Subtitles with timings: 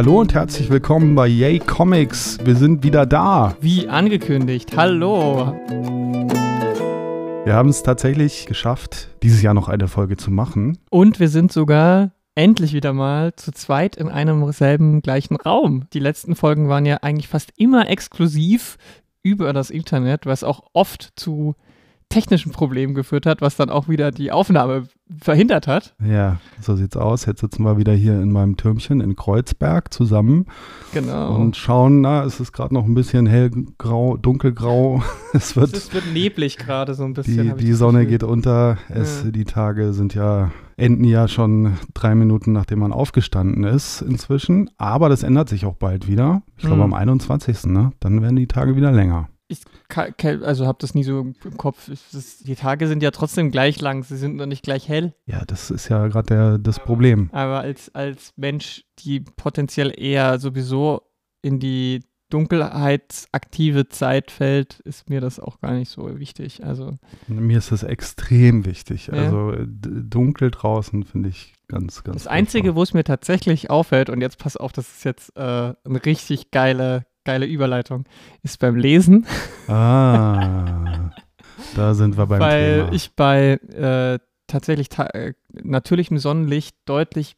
[0.00, 2.38] Hallo und herzlich willkommen bei Yay Comics.
[2.42, 3.54] Wir sind wieder da.
[3.60, 4.74] Wie angekündigt.
[4.74, 5.52] Hallo.
[7.44, 10.78] Wir haben es tatsächlich geschafft, dieses Jahr noch eine Folge zu machen.
[10.88, 15.84] Und wir sind sogar endlich wieder mal zu zweit in einem selben gleichen Raum.
[15.92, 18.78] Die letzten Folgen waren ja eigentlich fast immer exklusiv
[19.22, 21.56] über das Internet, was auch oft zu
[22.10, 24.82] technischen Problemen geführt hat, was dann auch wieder die Aufnahme
[25.22, 25.94] verhindert hat.
[26.04, 27.24] Ja, so sieht's aus.
[27.24, 30.46] Jetzt sitzen wir wieder hier in meinem Türmchen in Kreuzberg zusammen.
[30.92, 31.36] Genau.
[31.36, 35.02] Und schauen, na, es ist gerade noch ein bisschen hellgrau, dunkelgrau.
[35.32, 37.56] Es wird, es wird neblig gerade so ein bisschen.
[37.56, 38.10] Die, die Sonne Gefühl.
[38.10, 38.78] geht unter.
[38.88, 39.30] Es, ja.
[39.30, 44.70] Die Tage sind ja, enden ja schon drei Minuten, nachdem man aufgestanden ist inzwischen.
[44.76, 46.42] Aber das ändert sich auch bald wieder.
[46.56, 46.82] Ich glaube mhm.
[46.82, 47.66] am 21.
[47.66, 47.92] Ne?
[48.00, 49.62] Dann werden die Tage wieder länger ich
[50.42, 51.90] also habe das nie so im Kopf.
[52.12, 55.14] Das, die Tage sind ja trotzdem gleich lang, sie sind noch nicht gleich hell.
[55.26, 57.30] Ja, das ist ja gerade das Problem.
[57.32, 61.02] Aber als, als Mensch, die potenziell eher sowieso
[61.42, 66.64] in die dunkelheitsaktive Zeit fällt, ist mir das auch gar nicht so wichtig.
[66.64, 69.08] Also mir ist das extrem wichtig.
[69.08, 69.14] Ja.
[69.14, 72.22] Also dunkel draußen finde ich ganz, ganz.
[72.22, 75.40] Das Einzige, wo es mir tatsächlich auffällt, und jetzt pass auf, das ist jetzt äh,
[75.40, 78.04] eine richtig geile geile Überleitung,
[78.42, 79.26] ist beim Lesen.
[79.68, 81.10] Ah,
[81.76, 82.92] da sind wir beim Weil Thema.
[82.92, 87.36] ich bei äh, tatsächlich ta äh, natürlichem Sonnenlicht deutlich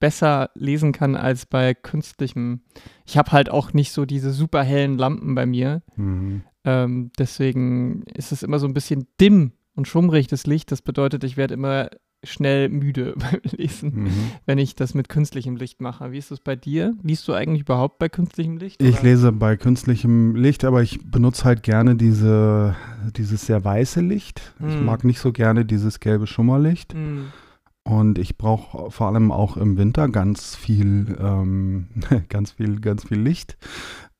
[0.00, 2.62] besser lesen kann als bei künstlichem.
[3.06, 5.82] Ich habe halt auch nicht so diese super hellen Lampen bei mir.
[5.96, 6.42] Mhm.
[6.64, 10.72] Ähm, deswegen ist es immer so ein bisschen dimm und schummrig, das Licht.
[10.72, 11.90] Das bedeutet, ich werde immer
[12.24, 14.30] schnell müde beim Lesen, mhm.
[14.46, 16.12] wenn ich das mit künstlichem Licht mache.
[16.12, 16.94] Wie ist das bei dir?
[17.02, 18.82] Liest du eigentlich überhaupt bei künstlichem Licht?
[18.82, 22.76] Ich lese bei künstlichem Licht, aber ich benutze halt gerne diese,
[23.16, 24.54] dieses sehr weiße Licht.
[24.58, 24.68] Mhm.
[24.68, 26.94] Ich mag nicht so gerne dieses gelbe Schummerlicht.
[26.94, 27.26] Mhm.
[27.84, 31.88] Und ich brauche vor allem auch im Winter ganz viel, ähm,
[32.30, 33.58] ganz viel, ganz viel Licht.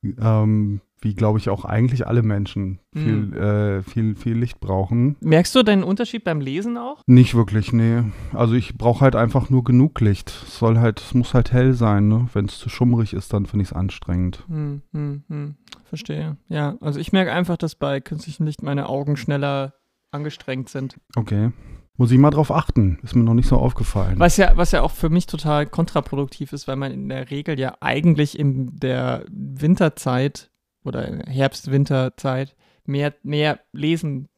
[0.03, 3.33] Ähm, wie glaube ich auch eigentlich alle Menschen viel, mhm.
[3.35, 5.17] äh, viel, viel Licht brauchen.
[5.21, 7.03] Merkst du deinen Unterschied beim Lesen auch?
[7.07, 8.03] Nicht wirklich, nee.
[8.33, 10.31] Also ich brauche halt einfach nur genug Licht.
[10.31, 12.29] Es soll halt, es muss halt hell sein, ne?
[12.33, 14.43] Wenn es zu schummrig ist, dann finde ich es anstrengend.
[14.49, 15.55] Hm, hm, hm.
[15.85, 16.39] Verstehe.
[16.49, 19.75] Ja, also ich merke einfach, dass bei künstlichem Licht meine Augen schneller
[20.11, 20.97] angestrengt sind.
[21.17, 21.51] Okay.
[21.97, 22.99] Muss ich mal drauf achten.
[23.03, 24.19] Ist mir noch nicht so aufgefallen.
[24.19, 27.59] Was ja, was ja auch für mich total kontraproduktiv ist, weil man in der Regel
[27.59, 30.51] ja eigentlich in der Winterzeit
[30.85, 32.55] oder Herbst-Winterzeit
[32.87, 34.29] mehr, mehr lesen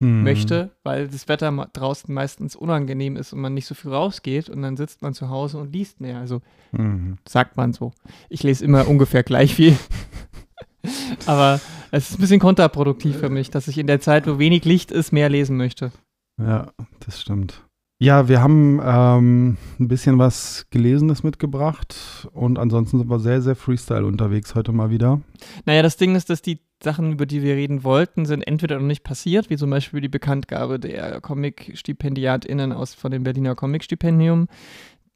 [0.00, 0.22] mhm.
[0.24, 4.62] möchte, weil das Wetter draußen meistens unangenehm ist und man nicht so viel rausgeht und
[4.62, 6.18] dann sitzt man zu Hause und liest mehr.
[6.18, 6.42] Also
[6.72, 7.18] mhm.
[7.26, 7.92] sagt man so.
[8.28, 9.76] Ich lese immer ungefähr gleich viel.
[11.26, 11.60] Aber
[11.92, 14.90] es ist ein bisschen kontraproduktiv für mich, dass ich in der Zeit, wo wenig Licht
[14.90, 15.92] ist, mehr lesen möchte.
[16.38, 17.62] Ja, das stimmt.
[18.02, 23.54] Ja, wir haben ähm, ein bisschen was Gelesenes mitgebracht und ansonsten sind wir sehr, sehr
[23.54, 25.20] Freestyle unterwegs heute mal wieder.
[25.66, 28.88] Naja, das Ding ist, dass die Sachen, über die wir reden wollten, sind entweder noch
[28.88, 34.48] nicht passiert, wie zum Beispiel die Bekanntgabe der Comic-StipendiatInnen von dem Berliner Comic-Stipendium.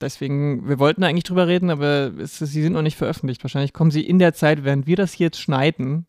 [0.01, 3.43] Deswegen, wir wollten eigentlich drüber reden, aber es, sie sind noch nicht veröffentlicht.
[3.43, 6.07] Wahrscheinlich kommen sie in der Zeit, während wir das jetzt schneiden,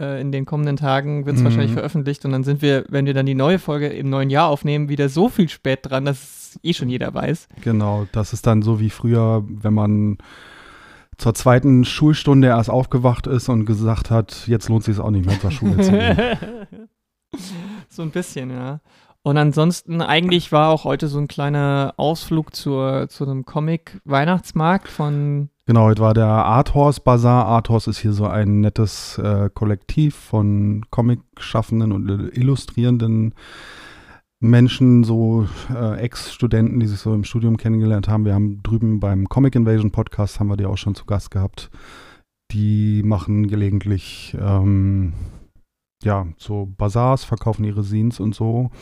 [0.00, 1.46] äh, in den kommenden Tagen wird es mhm.
[1.46, 4.48] wahrscheinlich veröffentlicht und dann sind wir, wenn wir dann die neue Folge im neuen Jahr
[4.48, 7.48] aufnehmen, wieder so viel spät dran, dass es eh schon jeder weiß.
[7.62, 10.18] Genau, das ist dann so wie früher, wenn man
[11.18, 15.26] zur zweiten Schulstunde erst aufgewacht ist und gesagt hat, jetzt lohnt sich es auch nicht
[15.26, 16.88] mehr zur Schule zu gehen.
[17.88, 18.80] so ein bisschen, ja.
[19.22, 25.50] Und ansonsten, eigentlich war auch heute so ein kleiner Ausflug zur, zu einem Comic-Weihnachtsmarkt von
[25.70, 27.46] Genau, heute war der Arthorse Bazaar.
[27.46, 33.36] Arthorse ist hier so ein nettes äh, Kollektiv von Comic-Schaffenden und illustrierenden
[34.40, 38.24] Menschen, so äh, Ex-Studenten, die sich so im Studium kennengelernt haben.
[38.24, 41.70] Wir haben drüben beim Comic Invasion Podcast, haben wir die auch schon zu Gast gehabt.
[42.50, 45.12] Die machen gelegentlich ähm,
[46.02, 48.72] ja, so Bazaars, verkaufen ihre Scenes und so.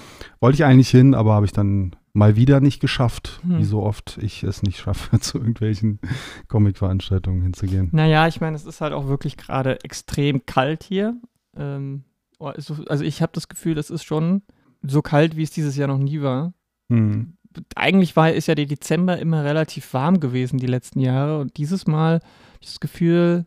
[0.41, 3.59] Wollte ich eigentlich hin, aber habe ich dann mal wieder nicht geschafft, hm.
[3.59, 6.01] wie so oft ich es nicht schaffe, zu irgendwelchen
[6.49, 7.89] Comic-Veranstaltungen hinzugehen.
[7.93, 11.17] Naja, ich meine, es ist halt auch wirklich gerade extrem kalt hier.
[11.57, 12.05] Ähm,
[12.39, 14.43] oh, also ich habe das Gefühl, es ist schon
[14.83, 16.53] so kalt, wie es dieses Jahr noch nie war.
[16.91, 17.35] Hm.
[17.75, 21.87] Eigentlich war, ist ja der Dezember immer relativ warm gewesen die letzten Jahre und dieses
[21.87, 22.21] Mal
[22.61, 23.47] das Gefühl,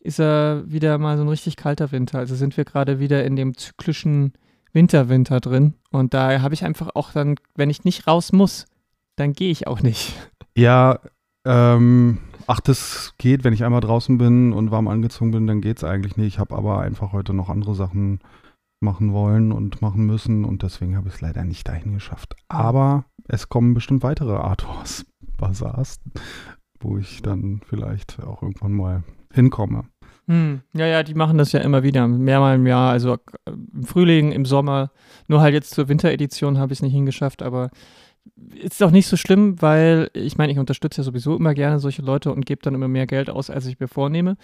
[0.00, 2.18] ist er wieder mal so ein richtig kalter Winter.
[2.18, 4.32] Also sind wir gerade wieder in dem zyklischen
[4.72, 5.74] Winter, Winter drin.
[5.90, 8.66] Und da habe ich einfach auch dann, wenn ich nicht raus muss,
[9.16, 10.14] dann gehe ich auch nicht.
[10.56, 11.00] Ja,
[11.44, 15.78] ähm, ach, das geht, wenn ich einmal draußen bin und warm angezogen bin, dann geht
[15.78, 16.34] es eigentlich nicht.
[16.34, 18.20] Ich habe aber einfach heute noch andere Sachen
[18.80, 22.34] machen wollen und machen müssen und deswegen habe ich es leider nicht dahin geschafft.
[22.48, 25.04] Aber es kommen bestimmt weitere Arthurs
[25.36, 26.00] Bazaars
[26.80, 29.84] wo ich dann vielleicht auch irgendwann mal hinkomme.
[30.30, 30.60] Hm.
[30.74, 34.30] Ja, ja, die machen das ja immer wieder, mehrmal im Jahr, also äh, im Frühling,
[34.30, 34.92] im Sommer.
[35.26, 37.70] Nur halt jetzt zur Winteredition habe ich es nicht hingeschafft, aber
[38.54, 42.02] ist auch nicht so schlimm, weil ich meine, ich unterstütze ja sowieso immer gerne solche
[42.02, 44.36] Leute und gebe dann immer mehr Geld aus, als ich mir vornehme.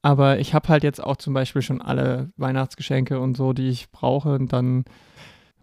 [0.00, 3.90] Aber ich habe halt jetzt auch zum Beispiel schon alle Weihnachtsgeschenke und so, die ich
[3.90, 4.34] brauche.
[4.34, 4.84] Und dann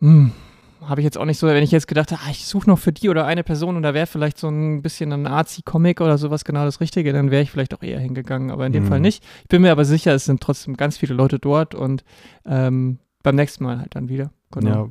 [0.02, 0.34] hm,
[0.81, 2.80] habe ich jetzt auch nicht so, wenn ich jetzt gedacht habe, ah, ich suche noch
[2.80, 6.18] für die oder eine Person und da wäre vielleicht so ein bisschen ein Arzi-Comic oder
[6.18, 8.52] sowas genau das Richtige, dann wäre ich vielleicht auch eher hingegangen.
[8.52, 8.88] Aber in dem mhm.
[8.88, 9.24] Fall nicht.
[9.44, 12.04] Ich bin mir aber sicher, es sind trotzdem ganz viele Leute dort und
[12.46, 14.31] ähm, beim nächsten Mal halt dann wieder.
[14.52, 14.70] Genau.
[14.70, 14.90] Ja,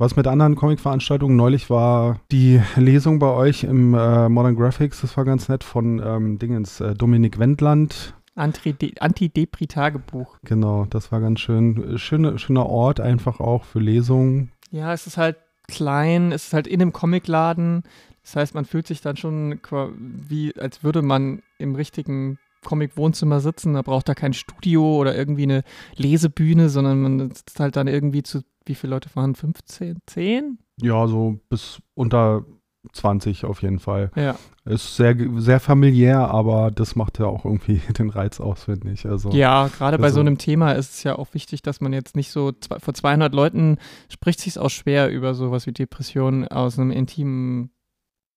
[0.00, 5.14] was mit anderen Comic-Veranstaltungen neulich war die Lesung bei euch im äh, Modern Graphics, das
[5.18, 8.14] war ganz nett, von ähm, Dingens, äh, Dominik Wendland.
[8.34, 10.38] Anti-Depri-Tagebuch.
[10.42, 11.98] Genau, das war ganz schön.
[11.98, 14.52] Schöne, schöner Ort einfach auch für Lesungen.
[14.70, 15.36] Ja, es ist halt
[15.68, 17.82] klein, es ist halt in einem Comicladen.
[18.22, 19.60] Das heißt, man fühlt sich dann schon
[19.96, 23.74] wie, als würde man im richtigen Comic-Wohnzimmer sitzen.
[23.74, 25.62] Da braucht da kein Studio oder irgendwie eine
[25.96, 29.34] Lesebühne, sondern man sitzt halt dann irgendwie zu wie viele Leute waren?
[29.34, 29.98] 15?
[30.06, 30.58] 10?
[30.80, 32.44] Ja, so bis unter
[32.92, 34.10] 20 auf jeden Fall.
[34.16, 34.36] Ja.
[34.64, 39.06] Ist sehr, sehr familiär, aber das macht ja auch irgendwie den Reiz aus, finde ich.
[39.06, 42.16] Also, ja, gerade bei so einem Thema ist es ja auch wichtig, dass man jetzt
[42.16, 43.78] nicht so, vor 200 Leuten
[44.08, 47.70] spricht sich auch schwer über sowas wie Depressionen aus einem intimen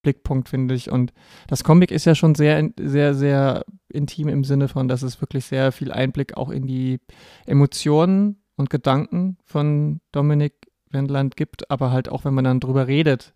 [0.01, 0.91] Blickpunkt, finde ich.
[0.91, 1.13] Und
[1.47, 5.45] das Comic ist ja schon sehr, sehr, sehr intim im Sinne von, dass es wirklich
[5.45, 6.99] sehr viel Einblick auch in die
[7.45, 10.53] Emotionen und Gedanken von Dominik
[10.91, 13.33] Wendland gibt, aber halt auch, wenn man dann drüber redet,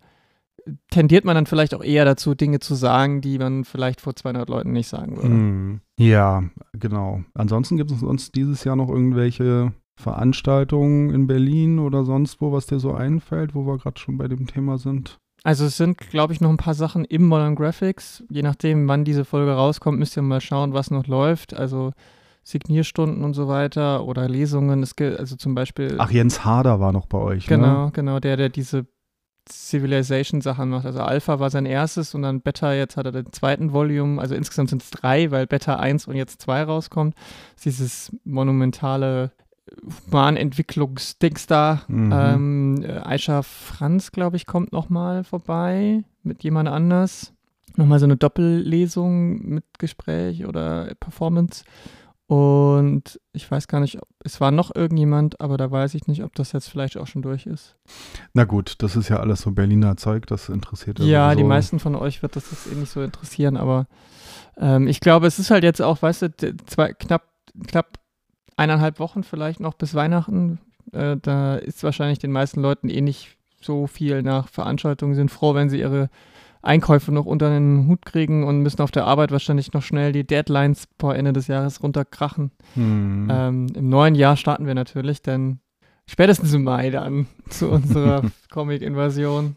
[0.90, 4.50] tendiert man dann vielleicht auch eher dazu, Dinge zu sagen, die man vielleicht vor 200
[4.50, 5.30] Leuten nicht sagen würde.
[5.30, 6.44] Mm, ja,
[6.74, 7.24] genau.
[7.34, 12.68] Ansonsten gibt es uns dieses Jahr noch irgendwelche Veranstaltungen in Berlin oder sonst wo, was
[12.68, 15.20] dir so einfällt, wo wir gerade schon bei dem Thema sind?
[15.44, 18.24] Also es sind, glaube ich, noch ein paar Sachen im Modern Graphics.
[18.30, 21.54] Je nachdem, wann diese Folge rauskommt, müsst ihr mal schauen, was noch läuft.
[21.54, 21.94] Also
[22.44, 24.82] Signierstunden und so weiter oder Lesungen.
[24.82, 25.96] Es gibt also zum Beispiel.
[26.00, 27.92] Ach, Jens Harder war noch bei euch, Genau, ne?
[27.94, 28.86] genau, der, der diese
[29.48, 30.86] Civilization-Sachen macht.
[30.86, 34.22] Also Alpha war sein erstes und dann Beta, jetzt hat er den zweiten Volume.
[34.22, 37.16] Also insgesamt sind es drei, weil Beta 1 und jetzt 2 rauskommt.
[37.64, 39.32] Dieses monumentale
[40.12, 41.82] Humanentwicklungsdings da.
[41.88, 42.14] Mhm.
[42.14, 47.34] Ähm, Aisha Franz, glaube ich, kommt nochmal vorbei mit jemand anders.
[47.76, 51.64] Nochmal so eine Doppellesung mit Gespräch oder Performance.
[52.28, 56.36] Und ich weiß gar nicht, es war noch irgendjemand, aber da weiß ich nicht, ob
[56.36, 57.78] das jetzt vielleicht auch schon durch ist.
[58.34, 61.80] Na gut, das ist ja alles so Berliner Zeug, das interessiert ja Ja, die meisten
[61.80, 63.88] von euch wird das jetzt eh nicht so interessieren, aber
[64.58, 67.24] ähm, ich glaube, es ist halt jetzt auch, weißt du, zwei, knapp,
[67.66, 67.98] knapp
[68.58, 70.60] eineinhalb Wochen vielleicht noch bis Weihnachten.
[70.92, 75.56] Äh, da ist wahrscheinlich den meisten Leuten eh nicht so viel nach Veranstaltungen, sind froh,
[75.56, 76.10] wenn sie ihre
[76.68, 80.26] Einkäufe noch unter den Hut kriegen und müssen auf der Arbeit wahrscheinlich noch schnell die
[80.26, 82.52] Deadlines vor Ende des Jahres runterkrachen.
[82.76, 83.28] Hm.
[83.32, 85.60] Ähm, Im neuen Jahr starten wir natürlich, denn
[86.08, 89.56] spätestens im Mai dann zu unserer Comic-Invasion.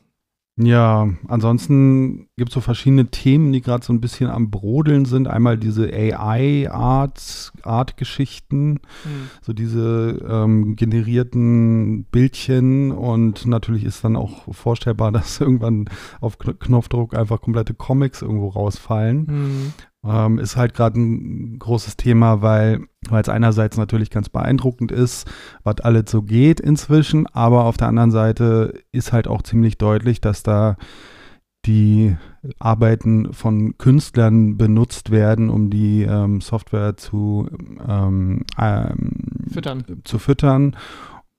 [0.63, 5.27] Ja, ansonsten gibt es so verschiedene Themen, die gerade so ein bisschen am Brodeln sind.
[5.27, 9.31] Einmal diese AI-Art-Geschichten, Art hm.
[9.41, 15.89] so diese ähm, generierten Bildchen und natürlich ist dann auch vorstellbar, dass irgendwann
[16.21, 19.27] auf Knopfdruck einfach komplette Comics irgendwo rausfallen.
[19.27, 19.73] Hm.
[20.03, 25.31] Ähm, ist halt gerade ein großes Thema, weil es einerseits natürlich ganz beeindruckend ist,
[25.63, 30.21] was alles so geht inzwischen, aber auf der anderen Seite ist halt auch ziemlich deutlich,
[30.23, 30.77] dass da
[31.67, 32.17] die
[32.59, 37.51] Arbeiten von Künstlern benutzt werden, um die ähm, Software zu,
[37.87, 39.11] ähm, ähm
[39.53, 39.85] füttern.
[40.05, 40.77] zu füttern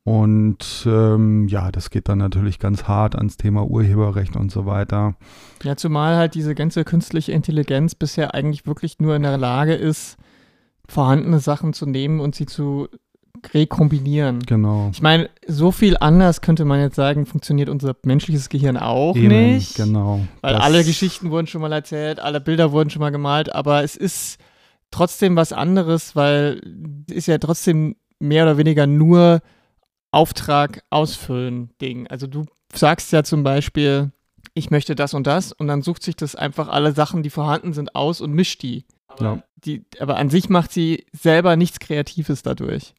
[0.03, 5.15] und ähm, ja, das geht dann natürlich ganz hart ans Thema Urheberrecht und so weiter.
[5.63, 10.17] Ja, zumal halt diese ganze künstliche Intelligenz bisher eigentlich wirklich nur in der Lage ist,
[10.87, 12.87] vorhandene Sachen zu nehmen und sie zu
[13.53, 14.39] rekombinieren.
[14.39, 14.89] Genau.
[14.91, 19.27] Ich meine, so viel anders könnte man jetzt sagen, funktioniert unser menschliches Gehirn auch Eben,
[19.27, 19.75] nicht.
[19.75, 20.21] Genau.
[20.41, 23.95] Weil alle Geschichten wurden schon mal erzählt, alle Bilder wurden schon mal gemalt, aber es
[23.95, 24.39] ist
[24.89, 26.61] trotzdem was anderes, weil
[27.09, 29.41] es ist ja trotzdem mehr oder weniger nur
[30.11, 32.07] Auftrag ausfüllen Ding.
[32.07, 34.11] Also du sagst ja zum Beispiel,
[34.53, 37.73] ich möchte das und das und dann sucht sich das einfach alle Sachen, die vorhanden
[37.73, 38.85] sind, aus und mischt die.
[39.07, 39.43] Aber, ja.
[39.55, 42.93] die, aber an sich macht sie selber nichts Kreatives dadurch.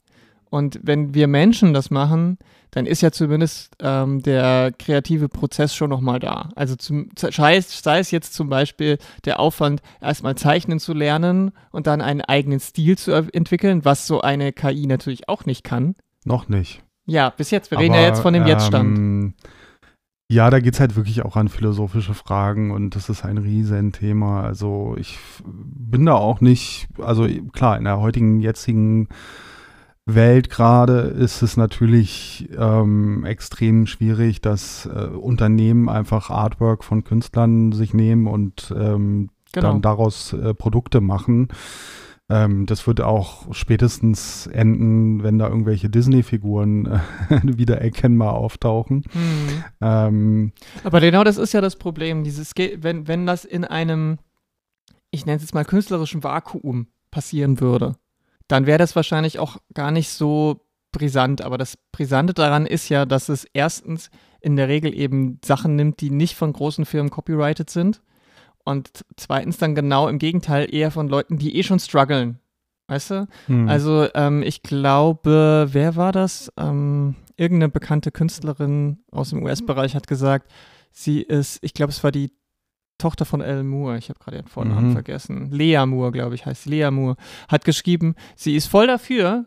[0.52, 2.36] Und wenn wir Menschen das machen,
[2.72, 6.50] dann ist ja zumindest ähm, der kreative Prozess schon nochmal da.
[6.54, 11.52] Also zum, sei, es, sei es jetzt zum Beispiel der Aufwand, erstmal zeichnen zu lernen
[11.70, 15.94] und dann einen eigenen Stil zu entwickeln, was so eine KI natürlich auch nicht kann.
[16.26, 16.82] Noch nicht.
[17.06, 17.70] Ja, bis jetzt.
[17.70, 18.98] Wir Aber, reden ja jetzt von dem Jetzt-Stand.
[18.98, 19.34] Ähm,
[20.28, 24.42] Ja, da geht es halt wirklich auch an philosophische Fragen und das ist ein Riesenthema.
[24.42, 29.08] Also ich bin da auch nicht, also klar, in der heutigen, jetzigen
[30.06, 37.72] Welt gerade ist es natürlich ähm, extrem schwierig, dass äh, Unternehmen einfach Artwork von Künstlern
[37.72, 39.72] sich nehmen und ähm, genau.
[39.72, 41.48] dann daraus äh, Produkte machen.
[42.30, 47.00] Ähm, das wird auch spätestens enden, wenn da irgendwelche Disney-Figuren äh,
[47.42, 49.04] wieder erkennbar auftauchen.
[49.12, 49.64] Mhm.
[49.80, 50.52] Ähm,
[50.84, 52.24] Aber genau das ist ja das Problem.
[52.24, 54.18] Dieses, wenn, wenn das in einem,
[55.10, 57.96] ich nenne es jetzt mal künstlerischen Vakuum passieren würde,
[58.48, 60.60] dann wäre das wahrscheinlich auch gar nicht so
[60.92, 61.42] brisant.
[61.42, 64.10] Aber das Brisante daran ist ja, dass es erstens
[64.40, 68.00] in der Regel eben Sachen nimmt, die nicht von großen Firmen copyrighted sind
[68.64, 72.38] und zweitens dann genau im Gegenteil eher von Leuten, die eh schon strugglen.
[72.88, 73.26] Weißt du?
[73.46, 73.68] Hm.
[73.68, 76.52] Also ähm, ich glaube, wer war das?
[76.58, 80.50] Ähm, irgendeine bekannte Künstlerin aus dem US-Bereich hat gesagt,
[80.90, 82.30] sie ist, ich glaube, es war die
[82.98, 84.92] Tochter von Al Moore, ich habe gerade ihren Vornamen mhm.
[84.92, 85.50] vergessen.
[85.50, 87.16] Lea Moore, glaube ich, heißt Lea Moore,
[87.48, 89.46] hat geschrieben, sie ist voll dafür,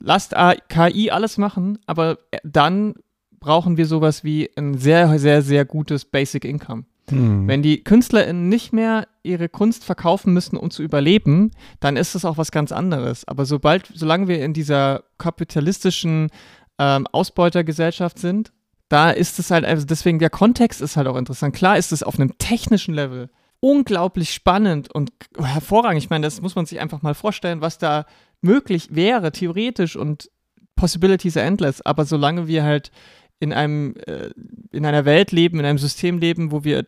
[0.00, 0.34] lasst
[0.68, 2.94] KI alles machen, aber dann
[3.38, 6.84] brauchen wir sowas wie ein sehr, sehr, sehr gutes Basic Income.
[7.10, 7.46] Hm.
[7.48, 11.50] Wenn die KünstlerInnen nicht mehr ihre Kunst verkaufen müssen, um zu überleben,
[11.80, 13.26] dann ist das auch was ganz anderes.
[13.26, 16.30] Aber sobald, solange wir in dieser kapitalistischen
[16.78, 18.52] ähm, Ausbeutergesellschaft sind,
[18.88, 21.54] da ist es halt, also deswegen der Kontext ist halt auch interessant.
[21.54, 26.02] Klar ist es auf einem technischen Level unglaublich spannend und hervorragend.
[26.02, 28.06] Ich meine, das muss man sich einfach mal vorstellen, was da
[28.40, 30.30] möglich wäre, theoretisch und
[30.76, 31.82] Possibilities are endless.
[31.82, 32.90] Aber solange wir halt
[33.38, 34.30] in einem, äh,
[34.72, 36.86] in einer Welt leben, in einem System leben, wo wir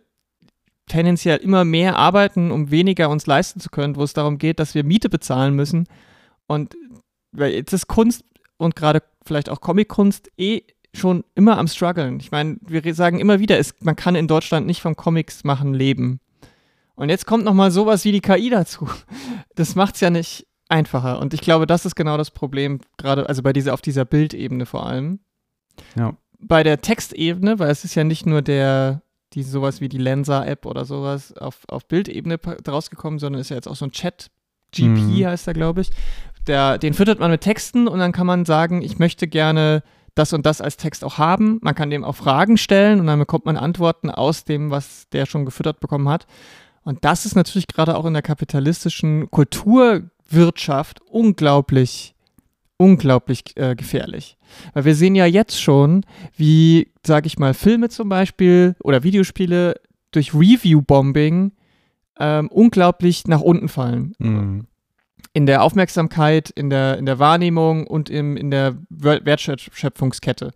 [0.86, 4.74] tendenziell immer mehr arbeiten, um weniger uns leisten zu können, wo es darum geht, dass
[4.74, 5.86] wir Miete bezahlen müssen.
[6.46, 6.76] Und
[7.36, 8.24] jetzt ist Kunst
[8.56, 10.62] und gerade vielleicht auch Comic-Kunst eh
[10.94, 12.20] schon immer am struggeln.
[12.20, 15.72] Ich meine, wir sagen immer wieder, es, man kann in Deutschland nicht vom Comics machen
[15.72, 16.20] leben.
[16.94, 18.88] Und jetzt kommt noch mal sowas wie die KI dazu.
[19.54, 21.18] Das macht es ja nicht einfacher.
[21.18, 24.64] Und ich glaube, das ist genau das Problem, gerade also bei dieser auf dieser Bildebene
[24.64, 25.20] vor allem.
[25.94, 26.16] Ja.
[26.40, 29.02] Bei der Textebene, weil es ist ja nicht nur der
[29.34, 33.68] die sowas wie die Lensa-App oder sowas auf, auf Bildebene rausgekommen, sondern ist ja jetzt
[33.68, 34.30] auch so ein Chat.
[34.72, 35.26] GP mhm.
[35.26, 35.90] heißt er, glaube ich.
[36.46, 39.82] Der, den füttert man mit Texten und dann kann man sagen, ich möchte gerne
[40.14, 41.58] das und das als Text auch haben.
[41.62, 45.26] Man kann dem auch Fragen stellen und dann bekommt man Antworten aus dem, was der
[45.26, 46.26] schon gefüttert bekommen hat.
[46.84, 52.11] Und das ist natürlich gerade auch in der kapitalistischen Kulturwirtschaft unglaublich
[52.76, 54.36] unglaublich äh, gefährlich.
[54.74, 56.04] Weil wir sehen ja jetzt schon,
[56.36, 59.74] wie, sag ich mal, Filme zum Beispiel oder Videospiele
[60.10, 61.52] durch Review-Bombing
[62.18, 64.14] ähm, unglaublich nach unten fallen.
[64.18, 64.66] Mhm.
[65.32, 70.52] In der Aufmerksamkeit, in der, in der Wahrnehmung und im, in der Wertschöpfungskette.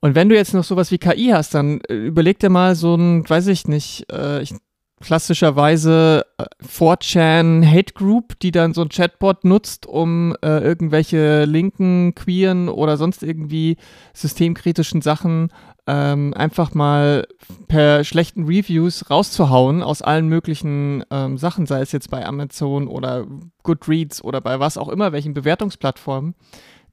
[0.00, 2.94] Und wenn du jetzt noch sowas wie KI hast, dann äh, überleg dir mal so
[2.94, 4.54] ein, weiß ich nicht, äh, ich
[5.00, 6.24] klassischerweise
[6.62, 12.68] 4chan äh, Hate Group, die dann so ein Chatbot nutzt, um äh, irgendwelche linken, queeren
[12.68, 13.76] oder sonst irgendwie
[14.12, 15.50] systemkritischen Sachen
[15.86, 17.26] ähm, einfach mal
[17.66, 23.26] per schlechten Reviews rauszuhauen aus allen möglichen ähm, Sachen, sei es jetzt bei Amazon oder
[23.62, 26.34] Goodreads oder bei was auch immer, welchen Bewertungsplattformen,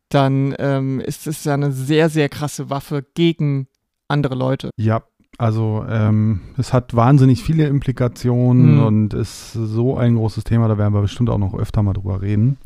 [0.09, 3.67] dann ähm, ist es ja eine sehr, sehr krasse Waffe gegen
[4.07, 4.69] andere Leute.
[4.77, 5.03] Ja,
[5.37, 8.83] also ähm, es hat wahnsinnig viele Implikationen mhm.
[8.83, 12.21] und ist so ein großes Thema, da werden wir bestimmt auch noch öfter mal drüber
[12.21, 12.57] reden.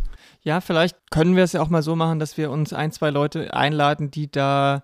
[0.42, 3.10] Ja, vielleicht können wir es ja auch mal so machen, dass wir uns ein, zwei
[3.10, 4.84] Leute einladen, die da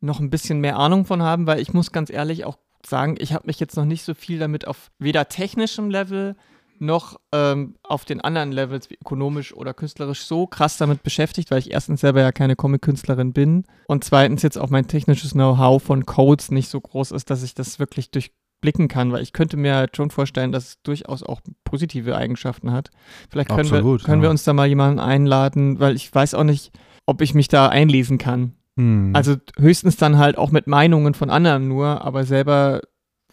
[0.00, 3.32] noch ein bisschen mehr Ahnung von haben, weil ich muss ganz ehrlich auch sagen, ich
[3.32, 6.36] habe mich jetzt noch nicht so viel damit auf weder technischem Level
[6.80, 11.58] noch ähm, auf den anderen Levels, wie ökonomisch oder künstlerisch, so krass damit beschäftigt, weil
[11.58, 16.06] ich erstens selber ja keine Comic-Künstlerin bin und zweitens jetzt auch mein technisches Know-how von
[16.06, 19.74] Codes nicht so groß ist, dass ich das wirklich durchblicken kann, weil ich könnte mir
[19.74, 22.90] halt schon vorstellen, dass es durchaus auch positive Eigenschaften hat.
[23.30, 24.28] Vielleicht können, Absolut, wir, können ja.
[24.28, 26.72] wir uns da mal jemanden einladen, weil ich weiß auch nicht,
[27.06, 28.52] ob ich mich da einlesen kann.
[28.76, 29.12] Hm.
[29.14, 32.82] Also höchstens dann halt auch mit Meinungen von anderen nur, aber selber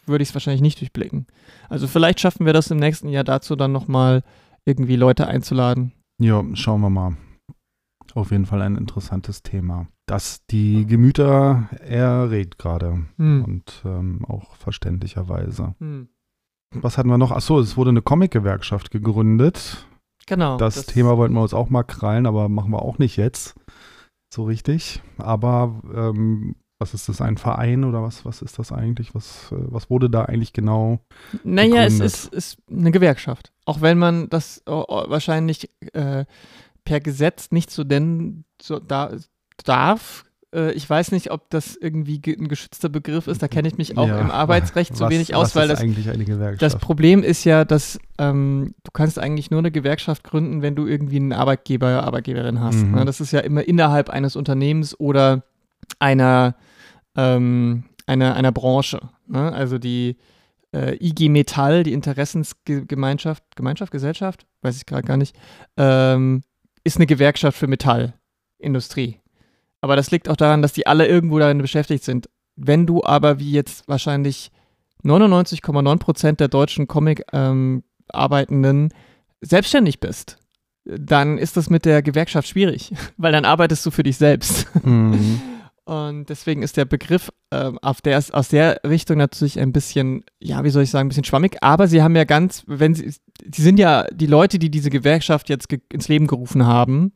[0.06, 1.28] würde ich es wahrscheinlich nicht durchblicken.
[1.70, 4.24] Also vielleicht schaffen wir das im nächsten Jahr dazu dann nochmal
[4.66, 5.92] irgendwie Leute einzuladen.
[6.22, 7.18] Ja, schauen wir mal.
[8.16, 13.44] Auf jeden Fall ein interessantes Thema, das die Gemüter erregt gerade hm.
[13.44, 15.74] und ähm, auch verständlicherweise.
[15.80, 16.10] Hm.
[16.76, 17.32] Was hatten wir noch?
[17.32, 19.88] Achso, es wurde eine Comic-Gewerkschaft gegründet.
[20.28, 20.58] Genau.
[20.58, 23.56] Das, das, Thema wollten wir uns auch mal krallen, aber machen wir auch nicht jetzt
[24.34, 25.02] so richtig.
[25.18, 29.16] Aber ähm, was ist das, ein Verein oder was, was ist das eigentlich?
[29.16, 31.00] Was, äh, was wurde da eigentlich genau?
[31.44, 32.06] Naja, gegründet?
[32.06, 33.52] es ist, ist eine Gewerkschaft.
[33.66, 36.26] Auch wenn man das oh, oh, wahrscheinlich äh,
[36.84, 39.12] per Gesetz nicht so nennen so, da,
[39.64, 43.42] darf, Äh, ich weiß nicht, ob das irgendwie ein geschützter Begriff ist.
[43.42, 45.84] Da kenne ich mich auch ja, im Arbeitsrecht so was, wenig aus, weil das,
[46.60, 50.86] das Problem ist ja, dass ähm, du kannst eigentlich nur eine Gewerkschaft gründen, wenn du
[50.86, 52.84] irgendwie einen Arbeitgeber, Arbeitgeberin hast.
[52.84, 52.92] Mhm.
[52.92, 53.06] Ne?
[53.06, 55.44] Das ist ja immer innerhalb eines Unternehmens oder
[56.00, 56.56] einer,
[57.16, 59.00] ähm, einer, einer Branche.
[59.28, 59.52] Ne?
[59.52, 60.18] Also die
[60.74, 65.36] äh, IG Metall, die Interessensgemeinschaft, Gemeinschaft, Gesellschaft, weiß ich gerade gar nicht,
[65.78, 66.44] ähm,
[66.84, 69.20] ist eine Gewerkschaft für Metallindustrie.
[69.82, 72.30] Aber das liegt auch daran, dass die alle irgendwo darin beschäftigt sind.
[72.56, 74.52] Wenn du aber, wie jetzt wahrscheinlich
[75.04, 78.90] 99,9 Prozent der deutschen Comic-Arbeitenden ähm,
[79.42, 80.38] selbstständig bist,
[80.86, 84.68] dann ist das mit der Gewerkschaft schwierig, weil dann arbeitest du für dich selbst.
[84.86, 85.42] Mhm.
[85.86, 90.64] Und deswegen ist der Begriff äh, auf der, aus der Richtung natürlich ein bisschen, ja,
[90.64, 91.58] wie soll ich sagen, ein bisschen schwammig.
[91.62, 93.14] Aber sie haben ja ganz, wenn sie,
[93.44, 97.12] die sind ja die Leute, die diese Gewerkschaft jetzt ge ins Leben gerufen haben.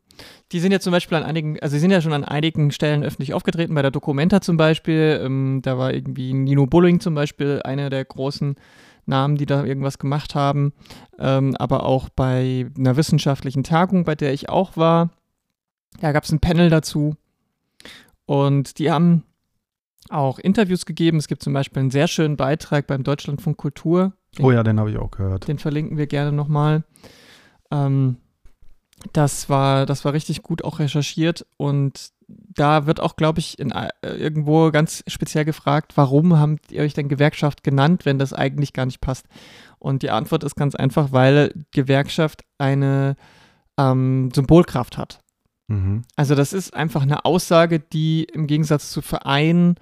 [0.52, 3.04] Die sind ja zum Beispiel an einigen, also sie sind ja schon an einigen Stellen
[3.04, 5.22] öffentlich aufgetreten, bei der Documenta zum Beispiel.
[5.24, 8.56] Ähm, da war irgendwie Nino Bulling zum Beispiel einer der großen
[9.06, 10.74] Namen, die da irgendwas gemacht haben.
[11.18, 15.12] Ähm, aber auch bei einer wissenschaftlichen Tagung, bei der ich auch war.
[16.02, 17.16] Da gab es ein Panel dazu
[18.28, 19.24] und die haben
[20.10, 21.18] auch Interviews gegeben.
[21.18, 24.14] Es gibt zum Beispiel einen sehr schönen Beitrag beim Deutschlandfunk Kultur.
[24.38, 25.48] Den, oh ja, den habe ich auch gehört.
[25.48, 26.84] Den verlinken wir gerne nochmal.
[27.72, 28.18] Ähm,
[29.14, 33.72] das war, das war richtig gut auch recherchiert und da wird auch, glaube ich, in,
[33.72, 38.74] äh, irgendwo ganz speziell gefragt, warum habt ihr euch denn Gewerkschaft genannt, wenn das eigentlich
[38.74, 39.26] gar nicht passt?
[39.80, 43.16] Und die Antwort ist ganz einfach, weil Gewerkschaft eine
[43.78, 45.20] ähm, Symbolkraft hat.
[45.68, 46.04] Mhm.
[46.16, 49.76] Also das ist einfach eine Aussage, die im Gegensatz zu Verein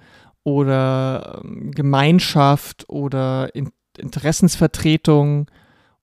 [0.44, 5.50] oder ähm, Gemeinschaft oder in Interessensvertretung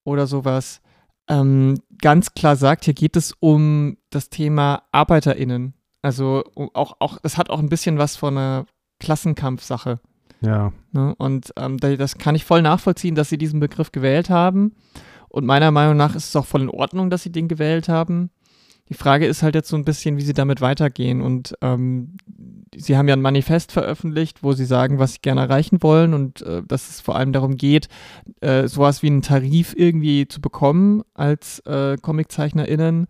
[0.03, 0.81] oder sowas
[1.27, 5.73] ähm, ganz klar sagt, hier geht es um das Thema ArbeiterInnen.
[6.01, 6.43] Also
[6.73, 8.65] auch, auch, das hat auch ein bisschen was von einer
[8.99, 9.99] Klassenkampfsache.
[10.41, 10.73] Ja.
[10.91, 11.15] Ne?
[11.17, 14.75] Und ähm, das kann ich voll nachvollziehen, dass sie diesen Begriff gewählt haben.
[15.29, 18.29] Und meiner Meinung nach ist es auch voll in Ordnung, dass sie den gewählt haben.
[18.89, 21.21] Die Frage ist halt jetzt so ein bisschen, wie sie damit weitergehen.
[21.21, 22.17] Und ähm,
[22.75, 26.41] sie haben ja ein Manifest veröffentlicht, wo sie sagen, was sie gerne erreichen wollen und
[26.41, 27.87] äh, dass es vor allem darum geht,
[28.41, 33.07] äh, sowas wie einen Tarif irgendwie zu bekommen als äh, ComiczeichnerInnen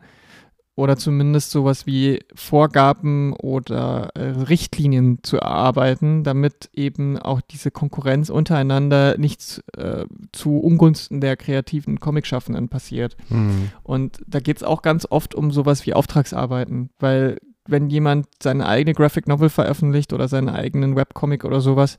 [0.75, 8.29] oder zumindest sowas wie Vorgaben oder äh, Richtlinien zu erarbeiten, damit eben auch diese Konkurrenz
[8.29, 13.15] untereinander nicht äh, zu Ungunsten der kreativen Comicschaffenden passiert.
[13.29, 13.69] Mhm.
[13.83, 18.65] Und da geht es auch ganz oft um sowas wie Auftragsarbeiten, weil wenn jemand seine
[18.67, 21.97] eigene Graphic Novel veröffentlicht oder seinen eigenen Webcomic oder sowas,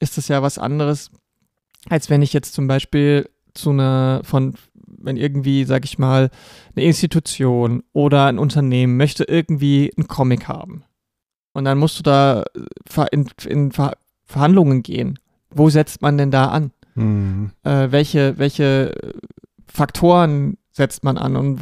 [0.00, 1.10] ist das ja was anderes,
[1.88, 4.54] als wenn ich jetzt zum Beispiel zu einer von
[5.00, 6.30] wenn irgendwie, sag ich mal,
[6.74, 10.84] eine Institution oder ein Unternehmen möchte irgendwie einen Comic haben.
[11.52, 13.72] Und dann musst du da äh, in, in
[14.24, 15.18] Verhandlungen gehen.
[15.50, 16.70] Wo setzt man denn da an?
[16.94, 17.50] Mhm.
[17.64, 18.94] Äh, welche, welche
[19.66, 21.36] Faktoren setzt man an?
[21.36, 21.60] Und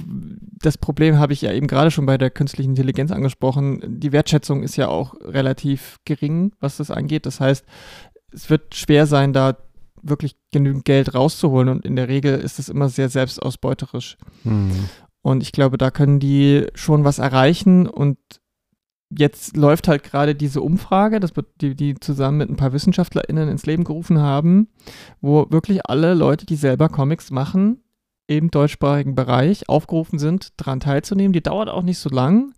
[0.63, 4.01] das Problem habe ich ja eben gerade schon bei der künstlichen Intelligenz angesprochen.
[4.01, 7.25] Die Wertschätzung ist ja auch relativ gering, was das angeht.
[7.25, 7.65] Das heißt,
[8.33, 9.57] es wird schwer sein, da
[10.03, 14.17] wirklich genügend Geld rauszuholen und in der Regel ist es immer sehr selbstausbeuterisch.
[14.45, 14.89] Mhm.
[15.23, 18.19] Und ich glaube, da können die schon was erreichen und
[19.11, 23.67] jetzt läuft halt gerade diese Umfrage, das die, die zusammen mit ein paar WissenschaftlerInnen ins
[23.67, 24.69] Leben gerufen haben,
[25.21, 27.83] wo wirklich alle Leute, die selber Comics machen,
[28.27, 31.33] im deutschsprachigen Bereich aufgerufen sind, daran teilzunehmen.
[31.33, 32.53] Die dauert auch nicht so lang.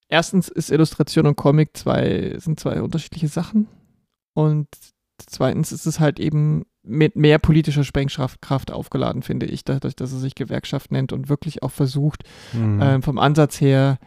[0.08, 3.68] Erstens ist Illustration und Comic zwei, sind zwei unterschiedliche Sachen.
[4.34, 4.68] Und
[5.18, 10.20] zweitens ist es halt eben mit mehr politischer Sprengkraft aufgeladen, finde ich, dadurch, dass es
[10.20, 12.80] sich Gewerkschaft nennt und wirklich auch versucht, mhm.
[12.82, 13.98] ähm, vom Ansatz her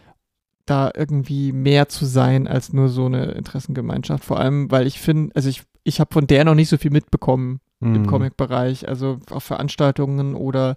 [0.66, 4.24] da irgendwie mehr zu sein als nur so eine Interessengemeinschaft.
[4.24, 6.92] Vor allem, weil ich finde, also ich, ich habe von der noch nicht so viel
[6.92, 7.96] mitbekommen mhm.
[7.96, 8.88] im Comic-Bereich.
[8.88, 10.76] Also auf Veranstaltungen oder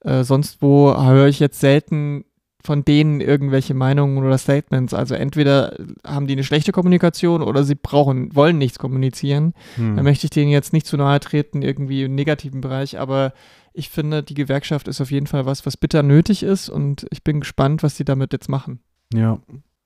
[0.00, 2.24] äh, sonst wo höre ich jetzt selten
[2.60, 4.92] von denen irgendwelche Meinungen oder Statements.
[4.92, 9.54] Also entweder haben die eine schlechte Kommunikation oder sie brauchen, wollen nichts kommunizieren.
[9.76, 9.96] Hm.
[9.96, 13.32] Da möchte ich denen jetzt nicht zu nahe treten, irgendwie im negativen Bereich, aber
[13.72, 17.22] ich finde, die Gewerkschaft ist auf jeden Fall was, was bitter nötig ist und ich
[17.22, 18.80] bin gespannt, was sie damit jetzt machen.
[19.14, 19.38] Ja,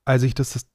[0.04, 0.66] als ich das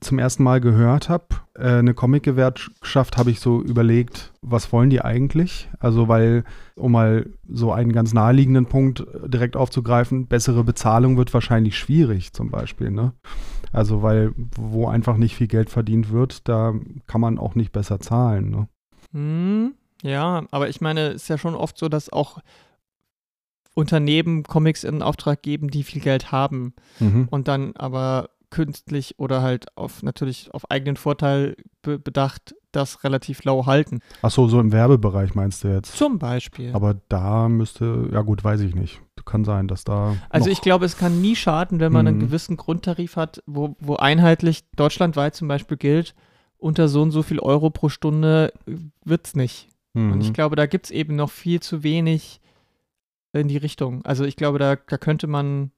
[0.00, 5.00] zum ersten Mal gehört habe, äh, eine Comic-Gewerkschaft, habe ich so überlegt, was wollen die
[5.00, 5.70] eigentlich?
[5.78, 11.78] Also, weil, um mal so einen ganz naheliegenden Punkt direkt aufzugreifen, bessere Bezahlung wird wahrscheinlich
[11.78, 13.12] schwierig zum Beispiel, ne?
[13.72, 16.74] Also, weil, wo einfach nicht viel Geld verdient wird, da
[17.06, 18.68] kann man auch nicht besser zahlen, ne?
[19.12, 22.38] Hm, ja, aber ich meine, es ist ja schon oft so, dass auch
[23.76, 27.28] Unternehmen Comics in Auftrag geben, die viel Geld haben mhm.
[27.30, 33.44] und dann aber künstlich oder halt auf natürlich auf eigenen Vorteil be bedacht das relativ
[33.44, 34.00] lau halten.
[34.22, 35.94] Ach so, so im Werbebereich meinst du jetzt?
[35.94, 36.72] Zum Beispiel.
[36.74, 39.00] Aber da müsste, ja gut, weiß ich nicht.
[39.24, 40.16] Kann sein, dass da.
[40.30, 42.08] Also ich glaube, es kann nie schaden, wenn man mhm.
[42.08, 46.14] einen gewissen Grundtarif hat, wo, wo einheitlich deutschlandweit zum Beispiel gilt,
[46.58, 48.52] unter so und so viel Euro pro Stunde
[49.04, 49.68] wird es nicht.
[49.94, 50.12] Mhm.
[50.12, 50.34] Und ich mhm.
[50.34, 52.40] glaube, da gibt es eben noch viel zu wenig
[53.38, 54.04] in die Richtung.
[54.04, 55.72] Also ich glaube, da, da könnte man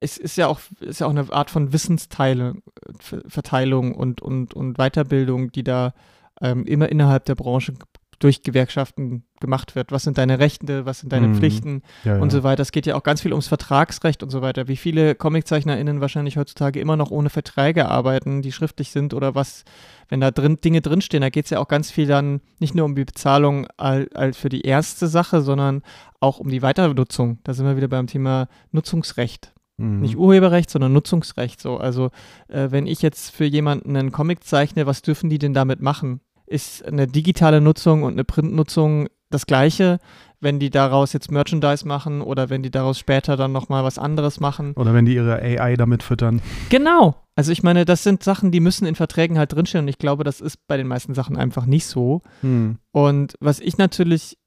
[0.00, 2.62] es ist ja auch, ist ja auch eine Art von Wissensteilung,
[2.98, 5.94] Verteilung und, und, und Weiterbildung, die da
[6.40, 7.74] ähm, immer innerhalb der Branche
[8.18, 9.92] durch Gewerkschaften gemacht wird.
[9.92, 11.34] Was sind deine Rechte, was sind deine mhm.
[11.36, 12.38] Pflichten ja, und ja.
[12.38, 12.62] so weiter.
[12.62, 14.68] Es geht ja auch ganz viel ums Vertragsrecht und so weiter.
[14.68, 19.64] Wie viele ComiczeichnerInnen wahrscheinlich heutzutage immer noch ohne Verträge arbeiten, die schriftlich sind oder was,
[20.08, 22.84] wenn da drin Dinge drinstehen, da geht es ja auch ganz viel dann nicht nur
[22.84, 25.82] um die Bezahlung all, all für die erste Sache, sondern
[26.20, 27.38] auch um die Weiternutzung.
[27.44, 29.52] Da sind wir wieder beim Thema Nutzungsrecht.
[29.78, 30.00] Mhm.
[30.00, 31.60] Nicht Urheberrecht, sondern Nutzungsrecht.
[31.60, 31.76] So.
[31.76, 32.10] Also,
[32.48, 36.20] äh, wenn ich jetzt für jemanden einen Comic zeichne, was dürfen die denn damit machen?
[36.46, 39.98] Ist eine digitale Nutzung und eine Printnutzung das gleiche,
[40.40, 44.40] wenn die daraus jetzt Merchandise machen oder wenn die daraus später dann nochmal was anderes
[44.40, 44.72] machen.
[44.74, 46.40] Oder wenn die ihre AI damit füttern.
[46.68, 47.16] Genau.
[47.34, 50.24] Also ich meine, das sind Sachen, die müssen in Verträgen halt drinstehen und ich glaube,
[50.24, 52.22] das ist bei den meisten Sachen einfach nicht so.
[52.42, 52.78] Hm.
[52.92, 54.38] Und was ich natürlich,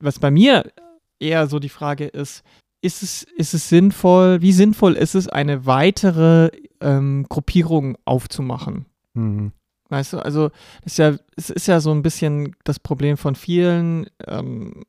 [0.00, 0.70] was bei mir
[1.18, 2.42] eher so die Frage ist,
[2.82, 8.86] ist es, ist es sinnvoll, wie sinnvoll ist es, eine weitere ähm, Gruppierung aufzumachen?
[9.14, 9.52] Mhm.
[9.88, 10.50] Weißt du, also
[10.84, 14.84] ist ja, es ist ja so ein bisschen das Problem von vielen ähm,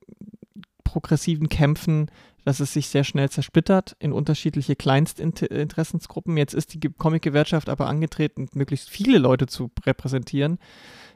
[0.84, 2.10] progressiven Kämpfen,
[2.46, 6.38] dass es sich sehr schnell zersplittert in unterschiedliche Kleinstinteressensgruppen.
[6.38, 10.58] Jetzt ist die Comic-Gewerkschaft aber angetreten, möglichst viele Leute zu repräsentieren.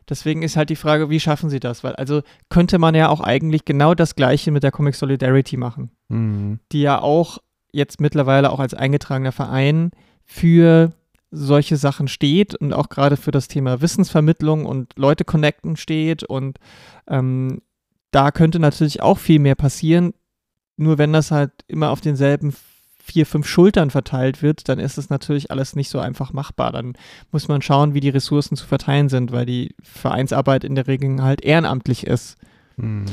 [0.10, 1.86] Deswegen ist halt die Frage, wie schaffen sie das?
[1.86, 5.91] Weil also könnte man ja auch eigentlich genau das Gleiche mit der Comic Solidarity machen,
[6.10, 6.60] mhm.
[6.74, 7.38] die ja auch
[7.72, 9.91] jetzt mittlerweile auch als eingetragener Verein
[10.26, 10.91] für
[11.32, 16.24] solche Sachen steht und auch gerade für das Thema Wissensvermittlung und Leute connecten steht.
[16.24, 16.60] Und
[17.08, 17.62] ähm,
[18.12, 20.13] da könnte natürlich auch viel mehr passieren.
[20.76, 22.54] Nur wenn das halt immer auf denselben
[23.04, 26.72] vier, fünf Schultern verteilt wird, dann ist es natürlich alles nicht so einfach machbar.
[26.72, 26.94] Dann
[27.32, 31.22] muss man schauen, wie die Ressourcen zu verteilen sind, weil die Vereinsarbeit in der Regel
[31.22, 32.38] halt ehrenamtlich ist.
[32.78, 33.06] Mhm.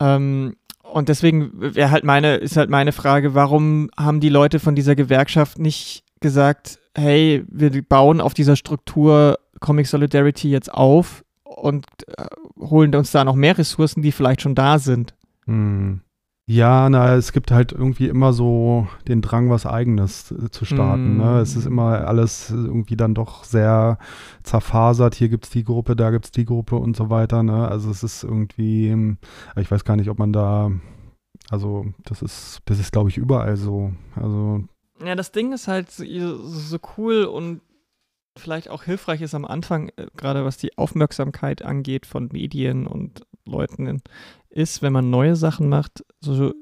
[0.00, 4.74] Ähm, und deswegen wäre halt meine, ist halt meine Frage, warum haben die Leute von
[4.74, 11.86] dieser Gewerkschaft nicht gesagt, hey, wir bauen auf dieser Struktur Comic Solidarity jetzt auf und
[12.16, 12.26] äh,
[12.58, 15.14] holen uns da noch mehr Ressourcen, die vielleicht schon da sind.
[15.46, 16.00] Mhm.
[16.46, 21.14] Ja, na, es gibt halt irgendwie immer so den Drang, was Eigenes zu starten.
[21.14, 21.18] Mm.
[21.18, 21.38] Ne?
[21.38, 23.96] Es ist immer alles irgendwie dann doch sehr
[24.42, 25.14] zerfasert.
[25.14, 27.42] Hier gibt es die Gruppe, da gibt es die Gruppe und so weiter.
[27.42, 27.66] Ne?
[27.66, 29.16] Also es ist irgendwie,
[29.56, 30.70] ich weiß gar nicht, ob man da,
[31.48, 33.94] also das ist, das ist glaube ich überall so.
[34.14, 34.64] Also
[35.02, 36.04] ja, das Ding ist halt so,
[36.46, 37.60] so cool und
[38.36, 43.26] vielleicht auch hilfreich ist am Anfang, äh, gerade was die Aufmerksamkeit angeht von Medien und
[43.46, 44.02] Leuten,
[44.50, 46.52] ist, wenn man neue Sachen macht, so,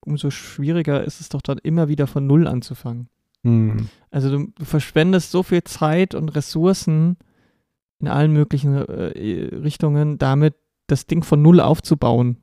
[0.00, 3.08] umso schwieriger ist es doch dann immer wieder von Null anzufangen.
[3.42, 3.88] Mhm.
[4.10, 7.16] Also du, du, verschwendest so viel Zeit und Ressourcen
[8.00, 10.54] in allen möglichen äh, Richtungen damit,
[10.88, 12.38] das Ding von Null aufzubauen,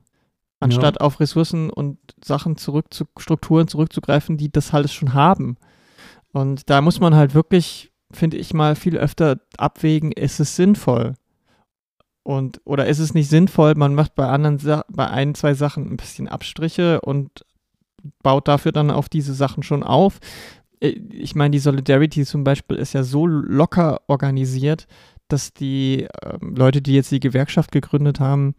[0.60, 1.00] anstatt ja.
[1.00, 5.56] auf Ressourcen und Sachen zurück zu Strukturen zurückzugreifen, die das halt schon haben.
[6.32, 11.14] Und da muss man halt wirklich, finde ich mal, viel öfter abwägen, ist es sinnvoll?
[12.22, 15.96] Und, oder ist es nicht sinnvoll, man macht bei anderen, bei ein, zwei Sachen ein
[15.96, 17.44] bisschen Abstriche und
[18.22, 20.20] baut dafür dann auf diese Sachen schon auf.
[20.80, 24.86] Äh, ich meine, die Solidarity zum Beispiel ist ja so locker organisiert,
[25.28, 28.54] dass die ähm, Leute, die jetzt die Gewerkschaft gegründet haben,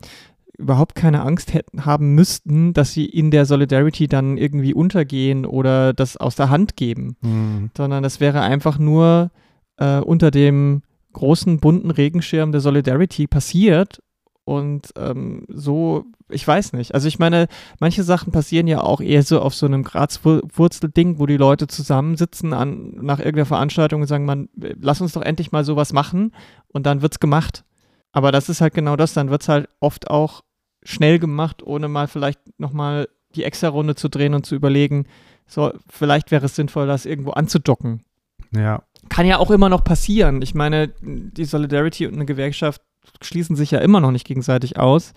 [0.58, 5.94] überhaupt keine Angst hätten, haben müssten, dass sie in der Solidarity dann irgendwie untergehen oder
[5.94, 7.72] das aus der Hand geben, mhm.
[7.76, 9.32] sondern das wäre einfach nur
[9.78, 10.84] äh, unter dem
[11.14, 14.02] großen bunten Regenschirm der Solidarity passiert.
[14.44, 16.94] Und ähm, so ich weiß nicht.
[16.94, 17.48] Also ich meine,
[17.80, 22.54] manche Sachen passieren ja auch eher so auf so einem Grazwurzelding, wo die Leute zusammensitzen
[22.54, 26.34] an, nach irgendeiner Veranstaltung und sagen, man, lass uns doch endlich mal sowas machen
[26.70, 27.64] und dann wird's gemacht.
[28.12, 30.42] Aber das ist halt genau das, dann wird's halt oft auch
[30.84, 35.06] schnell gemacht, ohne mal vielleicht nochmal die extra Runde zu drehen und zu überlegen,
[35.48, 38.04] so, vielleicht wäre es sinnvoll, das irgendwo anzudocken.
[38.52, 38.84] Ja.
[39.10, 40.42] Kann ja auch immer noch passieren.
[40.42, 42.82] Ich meine, die Solidarity und eine Gewerkschaft
[43.22, 45.14] schließen sich ja immer noch nicht gegenseitig aus.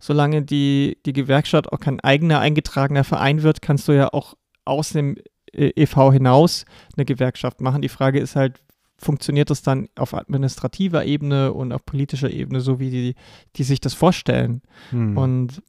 [0.00, 4.34] Solange die, die Gewerkschaft auch kein eigener eingetragener Verein wird, kannst du ja auch
[4.64, 5.16] aus dem
[5.52, 6.64] EV hinaus
[6.96, 7.82] eine Gewerkschaft machen.
[7.82, 8.60] Die Frage ist halt,
[8.98, 13.14] funktioniert das dann auf administrativer Ebene und auf politischer Ebene, so wie die,
[13.56, 14.62] die sich das vorstellen?
[14.90, 15.16] Hm.
[15.16, 15.62] Und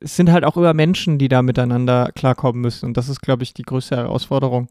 [0.00, 2.86] es sind halt auch immer Menschen, die da miteinander klarkommen müssen.
[2.86, 4.68] Und das ist, glaube ich, die größte Herausforderung,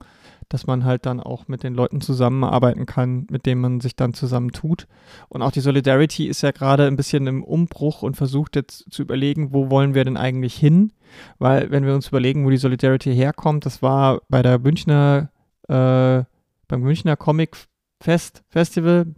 [0.50, 4.14] dass man halt dann auch mit den Leuten zusammenarbeiten kann, mit denen man sich dann
[4.14, 4.88] zusammen tut.
[5.30, 9.02] Und auch die Solidarity ist ja gerade ein bisschen im Umbruch und versucht jetzt zu
[9.02, 10.92] überlegen, wo wollen wir denn eigentlich hin?
[11.40, 15.30] Weil, wenn wir uns überlegen, wo die Solidarity herkommt, das war bei der Münchner,
[15.68, 16.24] äh,
[16.68, 17.56] beim Münchner Comic
[18.02, 19.14] Fest, Festival,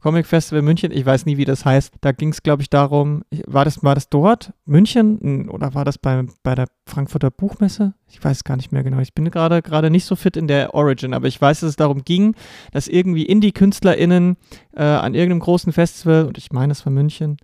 [0.00, 1.94] Comic Festival München, ich weiß nie, wie das heißt.
[2.00, 5.98] Da ging es, glaube ich, darum, war das, war das dort, München, oder war das
[5.98, 7.94] bei, bei der Frankfurter Buchmesse?
[8.08, 9.00] Ich weiß gar nicht mehr genau.
[9.00, 11.76] Ich bin gerade gerade nicht so fit in der Origin, aber ich weiß, dass es
[11.76, 12.36] darum ging,
[12.72, 14.36] dass irgendwie Indie-KünstlerInnen
[14.74, 17.36] äh, an irgendeinem großen Festival, und ich meine, es war München,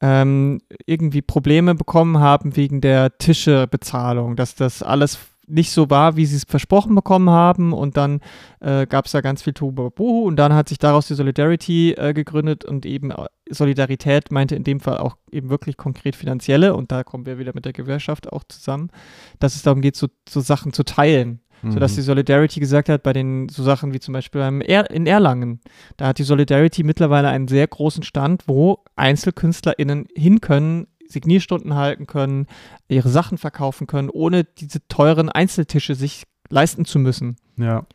[0.00, 6.26] ähm, irgendwie Probleme bekommen haben wegen der Tischebezahlung, dass das alles nicht so war, wie
[6.26, 7.72] sie es versprochen bekommen haben.
[7.72, 8.20] Und dann
[8.60, 12.12] äh, gab es da ganz viel Tohuwabohu und dann hat sich daraus die Solidarity äh,
[12.12, 16.92] gegründet und eben äh, Solidarität meinte in dem Fall auch eben wirklich konkret finanzielle und
[16.92, 18.90] da kommen wir wieder mit der Gewerkschaft auch zusammen,
[19.38, 21.40] dass es darum geht, so, so Sachen zu teilen.
[21.62, 21.72] Mhm.
[21.72, 25.06] Sodass die Solidarity gesagt hat, bei den so Sachen wie zum Beispiel beim er in
[25.06, 25.60] Erlangen,
[25.96, 32.06] da hat die Solidarity mittlerweile einen sehr großen Stand, wo EinzelkünstlerInnen hin können, Signierstunden halten
[32.06, 32.46] können,
[32.88, 37.36] ihre Sachen verkaufen können, ohne diese teuren Einzeltische sich leisten zu müssen.
[37.56, 37.86] Ja.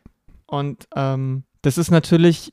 [0.46, 2.52] Und ähm, das ist natürlich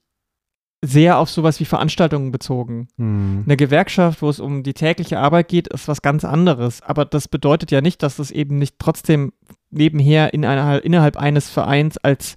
[0.83, 2.87] sehr auf sowas wie Veranstaltungen bezogen.
[2.97, 3.43] Mhm.
[3.45, 6.81] Eine Gewerkschaft, wo es um die tägliche Arbeit geht, ist was ganz anderes.
[6.81, 9.31] Aber das bedeutet ja nicht, dass es eben nicht trotzdem
[9.69, 12.35] nebenher in einer, innerhalb eines Vereins als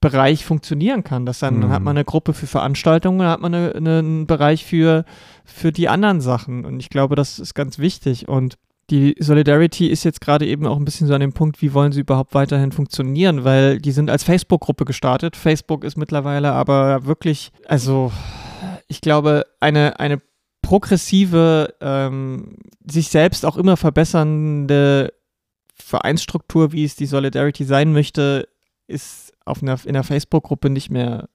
[0.00, 1.26] Bereich funktionieren kann.
[1.26, 1.60] Das dann, mhm.
[1.62, 5.04] dann hat man eine Gruppe für Veranstaltungen, dann hat man eine, eine, einen Bereich für,
[5.44, 6.64] für die anderen Sachen.
[6.64, 8.28] Und ich glaube, das ist ganz wichtig.
[8.28, 8.56] Und
[8.90, 11.92] die Solidarity ist jetzt gerade eben auch ein bisschen so an dem Punkt, wie wollen
[11.92, 15.34] sie überhaupt weiterhin funktionieren, weil die sind als Facebook-Gruppe gestartet.
[15.34, 18.12] Facebook ist mittlerweile aber wirklich, also
[18.86, 20.20] ich glaube, eine, eine
[20.62, 25.12] progressive, ähm, sich selbst auch immer verbessernde
[25.74, 28.48] Vereinsstruktur, wie es die Solidarity sein möchte,
[28.86, 31.28] ist auf einer, in einer Facebook-Gruppe nicht mehr,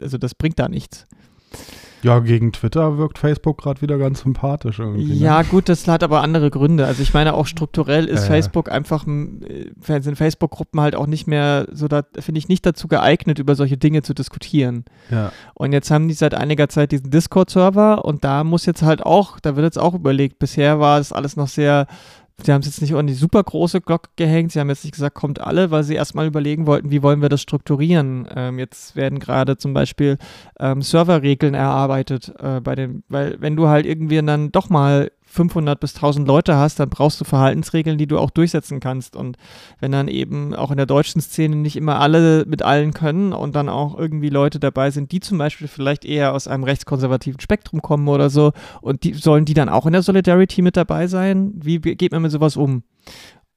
[0.00, 1.06] also das bringt da nichts.
[2.02, 5.04] Ja, gegen Twitter wirkt Facebook gerade wieder ganz sympathisch irgendwie.
[5.04, 5.14] Ne?
[5.14, 6.86] Ja, gut, das hat aber andere Gründe.
[6.86, 8.26] Also ich meine, auch strukturell ist äh.
[8.26, 12.86] Facebook einfach, äh, sind Facebook-Gruppen halt auch nicht mehr so, da finde ich nicht dazu
[12.86, 14.84] geeignet, über solche Dinge zu diskutieren.
[15.10, 15.32] Ja.
[15.54, 19.40] Und jetzt haben die seit einiger Zeit diesen Discord-Server und da muss jetzt halt auch,
[19.40, 21.86] da wird jetzt auch überlegt, bisher war es alles noch sehr
[22.40, 24.52] Sie haben es jetzt nicht an die super große Glocke gehängt.
[24.52, 27.28] Sie haben jetzt nicht gesagt, kommt alle, weil sie erstmal überlegen wollten, wie wollen wir
[27.28, 28.28] das strukturieren.
[28.34, 30.18] Ähm, jetzt werden gerade zum Beispiel
[30.60, 35.78] ähm, Serverregeln erarbeitet äh, bei dem, weil wenn du halt irgendwie dann doch mal 500
[35.78, 39.14] bis 1000 Leute hast, dann brauchst du Verhaltensregeln, die du auch durchsetzen kannst.
[39.14, 39.36] Und
[39.78, 43.54] wenn dann eben auch in der deutschen Szene nicht immer alle mit allen können und
[43.54, 47.82] dann auch irgendwie Leute dabei sind, die zum Beispiel vielleicht eher aus einem rechtskonservativen Spektrum
[47.82, 51.52] kommen oder so, und die sollen die dann auch in der Solidarity mit dabei sein?
[51.54, 52.82] Wie geht man mit sowas um?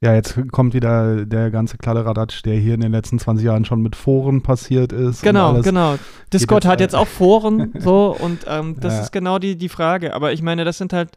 [0.03, 3.81] Ja, jetzt kommt wieder der ganze Kladderadatsch, der hier in den letzten 20 Jahren schon
[3.81, 5.21] mit Foren passiert ist.
[5.21, 5.97] Genau, genau.
[6.33, 9.01] Discord jetzt, hat jetzt auch Foren, so, und ähm, das ja.
[9.01, 10.15] ist genau die, die Frage.
[10.15, 11.11] Aber ich meine, das sind halt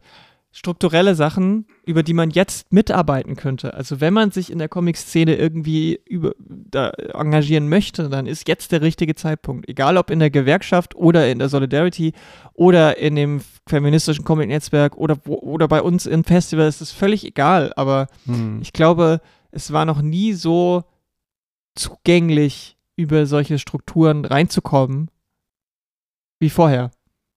[0.55, 3.73] strukturelle Sachen, über die man jetzt mitarbeiten könnte.
[3.73, 8.71] Also wenn man sich in der Comic-Szene irgendwie über, da engagieren möchte, dann ist jetzt
[8.71, 9.67] der richtige Zeitpunkt.
[9.67, 12.13] Egal ob in der Gewerkschaft oder in der Solidarity
[12.53, 17.73] oder in dem feministischen Comic-Netzwerk oder, oder bei uns im Festival, ist es völlig egal.
[17.75, 18.61] Aber hm.
[18.61, 19.19] ich glaube,
[19.51, 20.85] es war noch nie so
[21.75, 25.11] zugänglich, über solche Strukturen reinzukommen
[26.39, 26.91] wie vorher.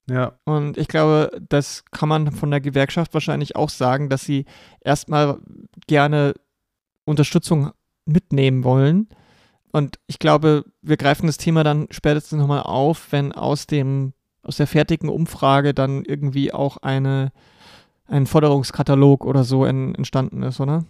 [0.09, 0.33] Ja.
[0.45, 4.45] Und ich glaube, das kann man von der Gewerkschaft wahrscheinlich auch sagen, dass sie
[4.81, 5.39] erstmal
[5.87, 6.33] gerne
[7.05, 7.71] Unterstützung
[8.05, 9.07] mitnehmen wollen.
[9.71, 14.57] Und ich glaube, wir greifen das Thema dann spätestens nochmal auf, wenn aus dem, aus
[14.57, 17.31] der fertigen Umfrage dann irgendwie auch eine,
[18.07, 20.85] ein Forderungskatalog oder so en, entstanden ist, oder?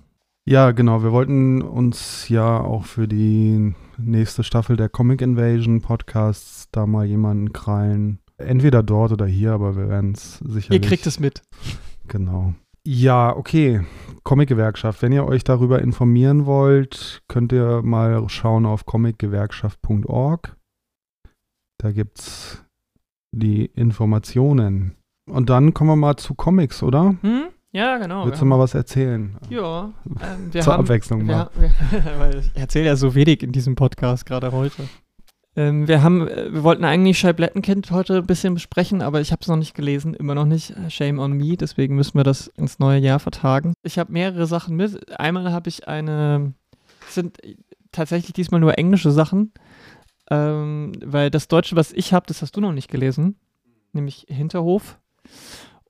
[0.46, 1.04] Ja, genau.
[1.04, 7.06] Wir wollten uns ja auch für die nächste Staffel der Comic Invasion Podcasts da mal
[7.06, 10.82] jemanden krallen, Entweder dort oder hier, aber wir werden es sicherlich.
[10.82, 11.42] Ihr kriegt es mit.
[12.08, 12.54] Genau.
[12.86, 13.82] Ja, okay.
[14.24, 15.02] Comic-Gewerkschaft.
[15.02, 20.56] Wenn ihr euch darüber informieren wollt, könnt ihr mal schauen auf comicgewerkschaft.org.
[21.78, 22.66] Da gibt es
[23.32, 24.96] die Informationen.
[25.30, 27.16] Und dann kommen wir mal zu Comics, oder?
[27.22, 27.50] Hm?
[27.72, 28.26] Ja, genau.
[28.26, 29.38] Willst du mal was erzählen?
[29.50, 29.92] Ja.
[30.22, 31.50] Ähm, Zur haben, Abwechslung mal.
[31.56, 31.70] Wir,
[32.02, 34.90] wir, ich erzähle ja so wenig in diesem Podcast, gerade heute.
[35.60, 39.42] Ähm, wir haben, äh, wir wollten eigentlich Scheiblettenkind heute ein bisschen besprechen, aber ich habe
[39.42, 40.74] es noch nicht gelesen, immer noch nicht.
[40.88, 43.74] Shame on me, deswegen müssen wir das ins neue Jahr vertagen.
[43.84, 45.20] Ich habe mehrere Sachen mit.
[45.20, 46.54] Einmal habe ich eine,
[47.10, 47.40] sind
[47.92, 49.52] tatsächlich diesmal nur englische Sachen,
[50.32, 53.38] ähm, weil das Deutsche, was ich habe, das hast du noch nicht gelesen,
[53.92, 54.98] nämlich Hinterhof.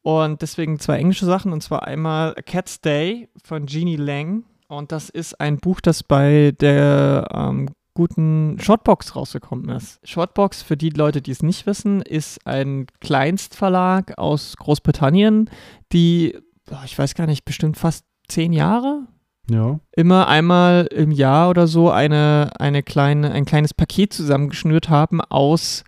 [0.02, 4.46] Und deswegen zwei englische Sachen, und zwar einmal A Cat's Day von Jeannie Lang.
[4.68, 10.00] Und das ist ein Buch, das bei der ähm, guten Shortbox rausgekommen ist.
[10.08, 15.50] Shortbox, für die Leute, die es nicht wissen, ist ein Kleinstverlag aus Großbritannien,
[15.92, 16.38] die,
[16.86, 19.02] ich weiß gar nicht, bestimmt fast zehn Jahre
[19.50, 19.82] ja.
[19.92, 25.84] immer einmal im Jahr oder so eine, eine kleine, ein kleines Paket zusammengeschnürt haben aus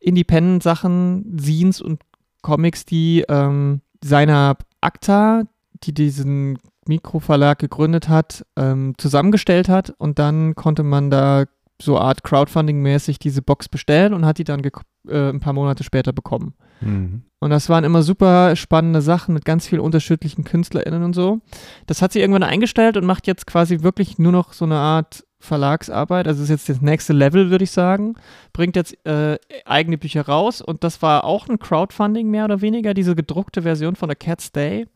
[0.00, 2.02] Independent-Sachen, Scenes und
[2.42, 5.44] Comics, die ähm, seiner ACTA,
[5.82, 11.44] die diesen Mikroverlag gegründet hat, ähm, zusammengestellt hat und dann konnte man da
[11.80, 14.62] so Art Crowdfunding-mäßig diese Box bestellen und hat die dann
[15.08, 16.54] äh, ein paar Monate später bekommen.
[16.80, 17.22] Mhm.
[17.40, 21.40] Und das waren immer super spannende Sachen mit ganz vielen unterschiedlichen KünstlerInnen und so.
[21.86, 25.24] Das hat sie irgendwann eingestellt und macht jetzt quasi wirklich nur noch so eine Art
[25.40, 26.26] Verlagsarbeit.
[26.26, 28.14] Also ist jetzt das nächste Level, würde ich sagen.
[28.52, 32.94] Bringt jetzt äh, eigene Bücher raus und das war auch ein Crowdfunding mehr oder weniger,
[32.94, 34.86] diese gedruckte Version von der Cat's Day.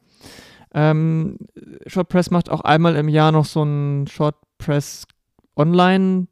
[0.74, 1.38] Ähm,
[1.86, 5.06] Shortpress macht auch einmal im Jahr noch so ein Shortpress
[5.56, 6.28] Online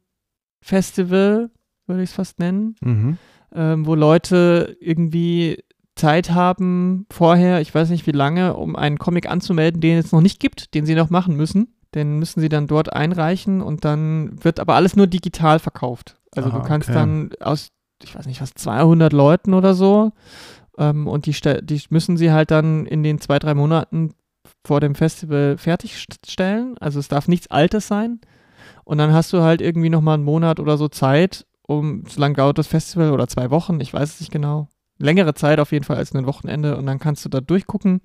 [0.61, 1.49] Festival,
[1.85, 3.17] würde ich es fast nennen, mhm.
[3.53, 5.63] ähm, wo Leute irgendwie
[5.95, 10.21] Zeit haben vorher, ich weiß nicht wie lange, um einen Comic anzumelden, den es noch
[10.21, 11.73] nicht gibt, den sie noch machen müssen.
[11.95, 16.19] Den müssen sie dann dort einreichen und dann wird aber alles nur digital verkauft.
[16.35, 16.97] Also ah, du kannst okay.
[16.97, 17.69] dann aus,
[18.03, 20.11] ich weiß nicht was, 200 Leuten oder so
[20.77, 24.11] ähm, und die, die müssen sie halt dann in den zwei, drei Monaten
[24.67, 26.77] vor dem Festival fertigstellen.
[26.79, 28.19] Also es darf nichts Altes sein.
[28.83, 32.35] Und dann hast du halt irgendwie nochmal einen Monat oder so Zeit, um, so lange
[32.35, 34.69] dauert das Festival oder zwei Wochen, ich weiß es nicht genau.
[34.97, 38.01] Längere Zeit auf jeden Fall als ein Wochenende und dann kannst du da durchgucken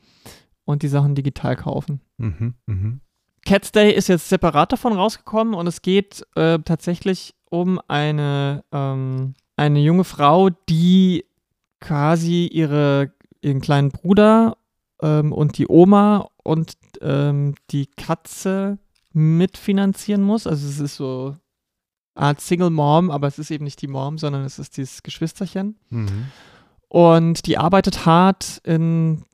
[0.64, 2.00] und die Sachen digital kaufen.
[2.18, 2.98] Mhm, mh.
[3.44, 9.34] Cats Day ist jetzt separat davon rausgekommen und es geht äh, tatsächlich um eine, ähm,
[9.56, 11.24] eine junge Frau, die
[11.80, 14.56] quasi ihre, ihren kleinen Bruder
[15.02, 18.78] ähm, und die Oma und ähm, die Katze
[19.12, 20.46] mitfinanzieren muss.
[20.46, 21.36] Also es ist so
[22.14, 25.02] eine Art Single Mom, aber es ist eben nicht die Mom, sondern es ist dieses
[25.02, 25.78] Geschwisterchen.
[25.90, 26.26] Mhm.
[26.88, 29.24] Und die arbeitet hart in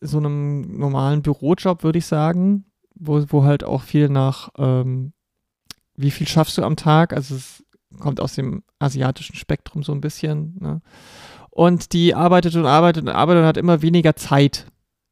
[0.00, 2.64] so einem normalen Bürojob, würde ich sagen,
[2.94, 5.12] wo, wo halt auch viel nach, ähm,
[5.94, 7.12] wie viel schaffst du am Tag?
[7.12, 7.64] Also es
[8.00, 10.56] kommt aus dem asiatischen Spektrum so ein bisschen.
[10.60, 10.82] Ne?
[11.50, 14.66] Und die arbeitet und arbeitet und arbeitet und hat immer weniger Zeit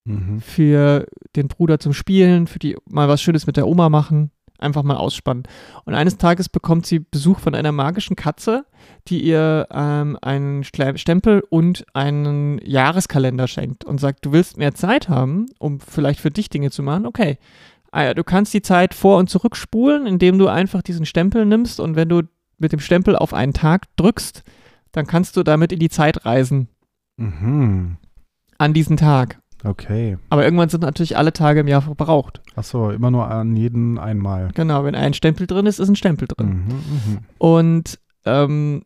[0.04, 0.40] mhm.
[0.40, 4.82] für den Bruder zum Spielen, für die mal was Schönes mit der Oma machen, einfach
[4.82, 5.44] mal ausspannen.
[5.84, 8.64] Und eines Tages bekommt sie Besuch von einer magischen Katze,
[9.08, 15.08] die ihr ähm, einen Stempel und einen Jahreskalender schenkt und sagt, du willst mehr Zeit
[15.08, 17.38] haben, um vielleicht für dich Dinge zu machen, okay.
[17.90, 21.94] Ah du kannst die Zeit vor- und zurückspulen, indem du einfach diesen Stempel nimmst und
[21.94, 22.22] wenn du
[22.58, 24.42] mit dem Stempel auf einen Tag drückst,
[24.90, 26.68] dann kannst du damit in die Zeit reisen.
[27.16, 27.98] Mhm.
[28.58, 29.38] An diesen Tag.
[29.64, 30.18] Okay.
[30.28, 32.40] Aber irgendwann sind natürlich alle Tage im Jahr verbraucht.
[32.54, 34.50] Achso, immer nur an jeden einmal.
[34.54, 36.66] Genau, wenn ein Stempel drin ist, ist ein Stempel drin.
[36.66, 37.18] Mhm, mh.
[37.38, 38.82] Und ähm,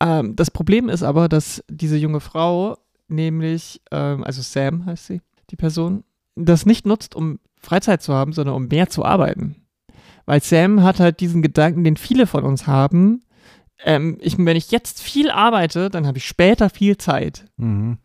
[0.00, 2.76] ähm, das Problem ist aber, dass diese junge Frau,
[3.08, 8.32] nämlich, ähm, also Sam heißt sie, die Person, das nicht nutzt, um Freizeit zu haben,
[8.32, 9.56] sondern um mehr zu arbeiten.
[10.26, 13.22] Weil Sam hat halt diesen Gedanken, den viele von uns haben.
[13.84, 17.44] Ähm, ich, wenn ich jetzt viel arbeite, dann habe ich später viel Zeit.
[17.56, 17.98] Mhm.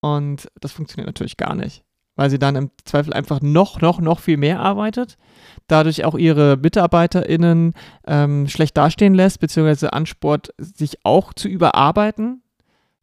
[0.00, 1.84] Und das funktioniert natürlich gar nicht,
[2.16, 5.18] weil sie dann im Zweifel einfach noch, noch, noch viel mehr arbeitet,
[5.66, 7.74] dadurch auch ihre MitarbeiterInnen
[8.06, 12.42] ähm, schlecht dastehen lässt, beziehungsweise ansport, sich auch zu überarbeiten,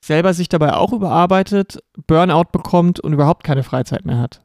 [0.01, 4.41] selber sich dabei auch überarbeitet, Burnout bekommt und überhaupt keine Freizeit mehr hat.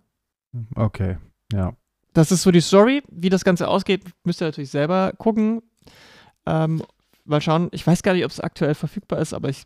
[0.75, 1.17] Okay,
[1.53, 1.73] ja.
[2.13, 3.03] Das ist so die Story.
[3.11, 5.63] Wie das Ganze ausgeht, müsst ihr natürlich selber gucken.
[6.45, 6.83] Ähm,
[7.25, 7.69] mal schauen.
[7.73, 9.65] Ich weiß gar nicht, ob es aktuell verfügbar ist, aber ich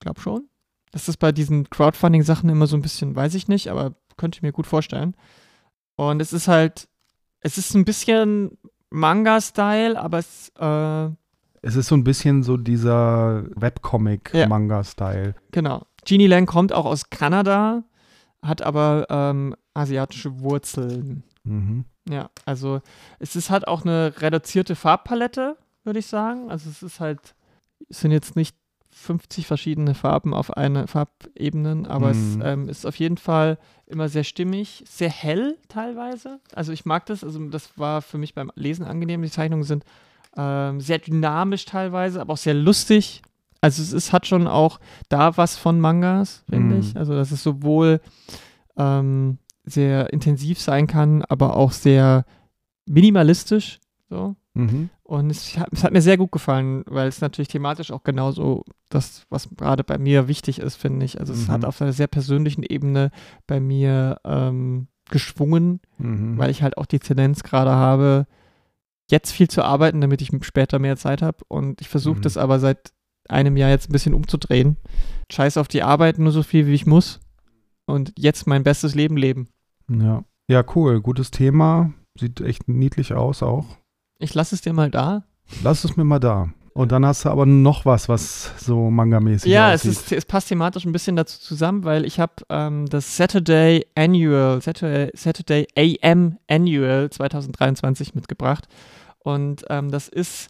[0.00, 0.48] glaube schon.
[0.94, 4.42] Das ist bei diesen Crowdfunding-Sachen immer so ein bisschen, weiß ich nicht, aber könnte ich
[4.42, 5.16] mir gut vorstellen.
[5.96, 6.88] Und es ist halt,
[7.40, 8.58] es ist ein bisschen
[8.90, 11.06] Manga-Style, aber es, äh,
[11.62, 15.26] es ist so ein bisschen so dieser Webcomic-Manga-Style.
[15.26, 15.42] Ja.
[15.50, 15.84] Genau.
[16.04, 17.82] Jeannie Lang kommt auch aus Kanada,
[18.40, 21.24] hat aber ähm, asiatische Wurzeln.
[21.42, 21.86] Mhm.
[22.08, 22.82] Ja, also
[23.18, 26.52] es ist halt auch eine reduzierte Farbpalette, würde ich sagen.
[26.52, 27.34] Also es ist halt,
[27.88, 28.56] es sind jetzt nicht
[28.96, 32.10] 50 verschiedene Farben auf einer Farbebenen, aber Mhm.
[32.12, 36.40] es ähm, ist auf jeden Fall immer sehr stimmig, sehr hell teilweise.
[36.54, 39.20] Also ich mag das, also das war für mich beim Lesen angenehm.
[39.22, 39.84] Die Zeichnungen sind
[40.36, 43.22] ähm, sehr dynamisch teilweise, aber auch sehr lustig.
[43.60, 44.78] Also es ist, hat schon auch
[45.08, 46.80] da was von Mangas, finde Mhm.
[46.80, 46.96] ich.
[46.96, 48.00] Also dass es sowohl
[48.76, 52.24] ähm, sehr intensiv sein kann, aber auch sehr
[52.86, 53.80] minimalistisch.
[54.10, 54.36] So.
[54.54, 54.90] Mhm.
[55.02, 58.64] Und es hat, es hat mir sehr gut gefallen, weil es natürlich thematisch auch genauso
[58.90, 61.18] das, was gerade bei mir wichtig ist, finde ich.
[61.20, 61.52] Also es Mhm.
[61.52, 63.10] hat auf einer sehr persönlichen Ebene
[63.46, 66.38] bei mir ähm, geschwungen, Mhm.
[66.38, 68.26] weil ich halt auch die Tendenz gerade habe,
[69.10, 71.38] jetzt viel zu arbeiten, damit ich später mehr Zeit habe.
[71.48, 72.22] Und ich versuche Mhm.
[72.22, 72.92] das aber seit
[73.28, 74.76] einem Jahr jetzt ein bisschen umzudrehen.
[75.32, 77.20] Scheiß auf die Arbeit, nur so viel, wie ich muss.
[77.86, 79.48] Und jetzt mein bestes Leben leben.
[79.90, 80.24] Ja.
[80.48, 81.00] ja, cool.
[81.00, 81.92] Gutes Thema.
[82.18, 83.66] Sieht echt niedlich aus auch.
[84.18, 85.24] Ich lasse es dir mal da.
[85.62, 86.48] Lass es mir mal da.
[86.72, 89.92] Und dann hast du aber noch was, was so manga-mäßig Ja, es, aussieht.
[89.92, 94.60] ist, es passt thematisch ein bisschen dazu zusammen, weil ich habe ähm, das Saturday Annual,
[94.60, 98.66] Saturday, Saturday AM Annual 2023 mitgebracht.
[99.20, 100.48] Und ähm, das ist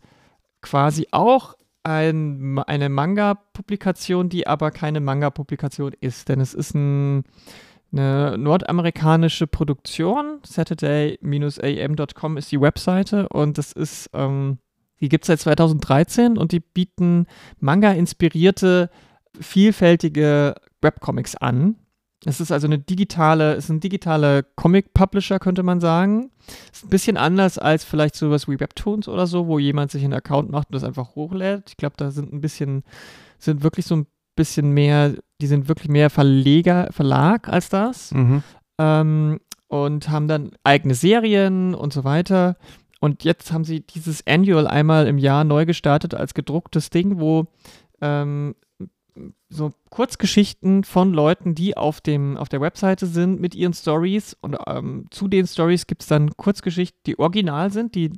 [0.63, 6.31] quasi auch ein, eine Manga-Publikation, die aber keine Manga-Publikation ist.
[6.31, 7.25] Denn es ist ein,
[7.95, 10.41] eine nordamerikanische Produktion.
[10.45, 14.59] Saturday-am.com ist die Webseite und das ist, ähm,
[15.01, 17.27] die gibt es seit 2013 und die bieten
[17.61, 18.91] Manga-inspirierte,
[19.41, 21.77] vielfältige Webcomics an.
[22.25, 26.31] Es ist also eine digitale, es ist ein digitaler Comic-Publisher, könnte man sagen.
[26.73, 30.15] Ist ein bisschen anders als vielleicht sowas wie Webtoons oder so, wo jemand sich einen
[30.15, 31.65] Account macht und das einfach hochlädt.
[31.69, 32.83] Ich glaube, da sind ein bisschen,
[33.39, 34.07] sind wirklich so ein
[34.37, 38.43] bisschen mehr, die sind wirklich mehr Verleger, Verlag als das Mhm.
[38.79, 42.57] ähm, und haben dann eigene Serien und so weiter.
[43.01, 47.47] Und jetzt haben sie dieses Annual einmal im Jahr neu gestartet als gedrucktes Ding, wo
[48.01, 48.55] ähm,
[49.49, 54.57] so Kurzgeschichten von Leuten, die auf, dem, auf der Webseite sind mit ihren Stories und
[54.67, 58.11] ähm, zu den Stories gibt es dann Kurzgeschichten, die original sind, die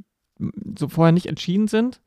[0.79, 2.01] so vorher nicht entschieden sind.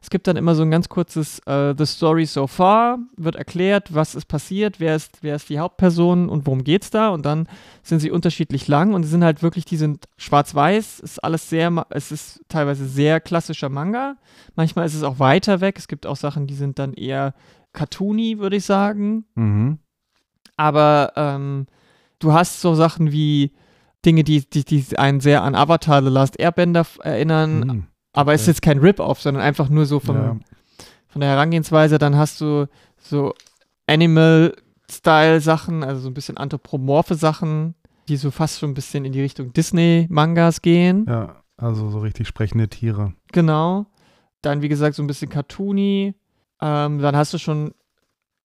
[0.00, 3.94] Es gibt dann immer so ein ganz kurzes äh, The Story So Far, wird erklärt,
[3.94, 7.48] was ist passiert, wer ist, wer ist die Hauptperson und worum geht's da und dann
[7.82, 11.86] sind sie unterschiedlich lang und sie sind halt wirklich, die sind schwarz-weiß, ist alles sehr,
[11.90, 14.16] es ist teilweise sehr klassischer Manga,
[14.54, 17.34] manchmal ist es auch weiter weg, es gibt auch Sachen, die sind dann eher
[17.72, 19.78] cartoony, würde ich sagen, Mhm.
[20.56, 21.66] aber ähm,
[22.18, 23.52] du hast so Sachen wie
[24.04, 27.86] Dinge, die, die, die einen sehr an Avatar The Last Airbender erinnern, Mhm.
[28.18, 30.36] Aber es ist jetzt kein Rip-Off, sondern einfach nur so vom, Ja.
[31.08, 31.98] von der Herangehensweise.
[31.98, 32.66] Dann hast du
[32.98, 33.32] so
[33.86, 37.74] Animal-Style-Sachen, also so ein bisschen anthropomorphe Sachen,
[38.08, 41.04] die so fast schon ein bisschen in die Richtung Disney-Mangas gehen.
[41.08, 43.12] ja, also so richtig sprechende Tiere.
[43.32, 43.86] Genau.
[44.42, 46.14] Dann, wie gesagt, so ein bisschen cartoony.
[46.60, 47.72] Ähm, dann hast du schon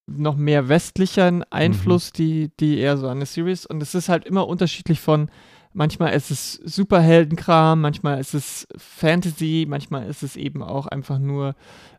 [0.08, 3.66] noch mehr westlichen Einfluss, die, die eher so an eine Series.
[3.66, 5.30] Und es ist halt immer unterschiedlich von,
[5.74, 11.56] manchmal ist es Superheldenkram, manchmal ist es Fantasy, manchmal ist es eben auch einfach nur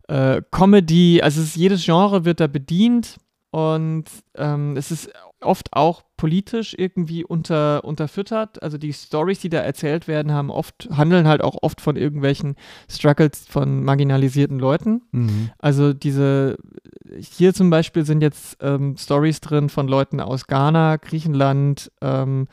[0.09, 1.21] äh, Comedy.
[1.23, 3.19] Also es ist, jedes Genre wird da bedient
[3.51, 4.05] und
[4.37, 5.11] ähm, es ist
[5.45, 8.63] oft auch politisch irgendwie unter, unterfüttert.
[8.63, 12.57] Also die Stories, die da erzählt werden, haben oft, handeln halt auch oft von irgendwelchen
[12.91, 15.03] Struggles von marginalisierten Leuten.
[15.13, 15.51] Mhm.
[15.59, 16.57] Also diese,
[17.17, 22.49] hier zum Beispiel sind jetzt ähm, Stories drin von Leuten aus Ghana, Griechenland ähm,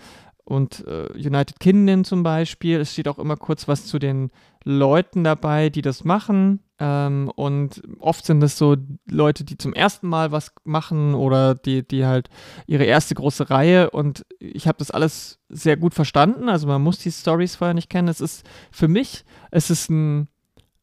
[0.52, 2.82] und äh, United Kingdom zum Beispiel.
[2.82, 4.32] Es steht auch immer kurz was zu den
[4.66, 6.60] Leuten dabei, die das machen.
[6.78, 8.76] Ähm, und oft sind es so
[9.10, 12.30] Leute, die zum ersten Mal was machen oder die, die halt
[12.68, 13.91] ihre erste große Reihe.
[13.91, 16.49] Und ich habe das alles sehr gut verstanden.
[16.49, 18.10] Also man muss die Stories vorher nicht kennen.
[18.10, 20.28] Es ist für mich, es ist ein,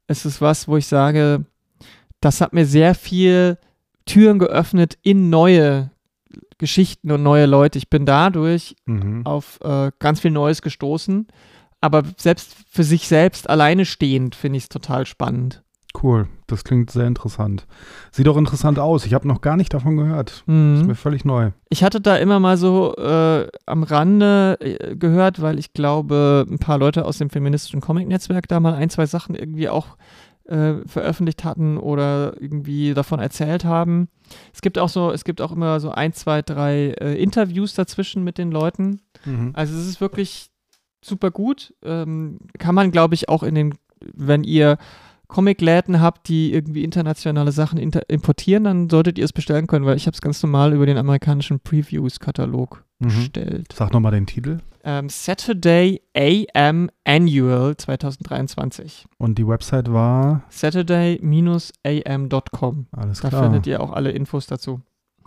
[0.07, 1.45] es ist was, wo ich sage,
[2.21, 3.59] das hat mir sehr viel
[4.07, 5.91] Türen geöffnet in neue
[6.59, 7.79] Geschichten und neue Leute.
[7.79, 9.25] Ich bin dadurch Mhm.
[9.25, 11.27] auf äh, ganz viel Neues gestoßen.
[11.81, 15.63] Aber selbst für sich selbst alleine stehend finde ich es total spannend.
[16.03, 17.67] Cool, das klingt sehr interessant.
[18.13, 19.07] Sieht auch interessant aus.
[19.07, 20.31] Ich habe noch gar nicht davon gehört.
[20.31, 20.87] Ist Mhm.
[20.87, 21.53] mir völlig neu.
[21.71, 26.59] Ich hatte da immer mal so äh, am Rande äh, gehört, weil ich glaube, ein
[26.59, 29.97] paar Leute aus dem feministischen Comic-Netzwerk da mal ein, zwei Sachen irgendwie auch
[30.49, 34.09] äh, veröffentlicht hatten oder irgendwie davon erzählt haben.
[34.53, 38.25] Es gibt auch so, es gibt auch immer so ein, zwei, drei äh, Interviews dazwischen
[38.25, 39.01] mit den Leuten.
[39.25, 39.53] Mhm.
[39.55, 40.51] Also es ist wirklich
[41.03, 41.75] super gut.
[41.83, 44.79] Ähm, kann man, glaube ich, auch in den, wenn ihr
[45.29, 50.07] Comicläden habt, die irgendwie internationale Sachen importieren, dann solltet ihr es bestellen können, weil ich
[50.07, 53.07] habe es ganz normal über den amerikanischen Previews-Katalog mhm.
[53.07, 53.67] bestellt.
[53.73, 54.59] Sag nochmal den Titel.
[54.85, 59.05] Ähm, Saturday AM Annual 2023.
[59.19, 60.45] Und die Website war?
[60.49, 62.87] Saturday-am.com.
[62.93, 63.31] Alles klar.
[63.31, 64.81] Da findet ihr auch alle Infos dazu.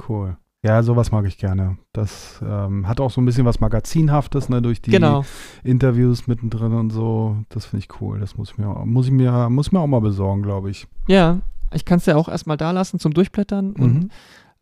[0.10, 0.36] Cool.
[0.64, 1.78] Ja, sowas mag ich gerne.
[1.92, 5.26] Das ähm, hat auch so ein bisschen was Magazinhaftes, ne, durch die genau.
[5.64, 7.38] Interviews mittendrin und so.
[7.50, 8.20] Das finde ich cool.
[8.20, 10.88] Das muss ich mir, muss ich mir, muss mir auch mal besorgen, glaube ich.
[11.08, 11.40] Ja,
[11.74, 13.84] ich kann es ja auch erstmal da lassen zum Durchblättern mhm.
[13.84, 14.10] und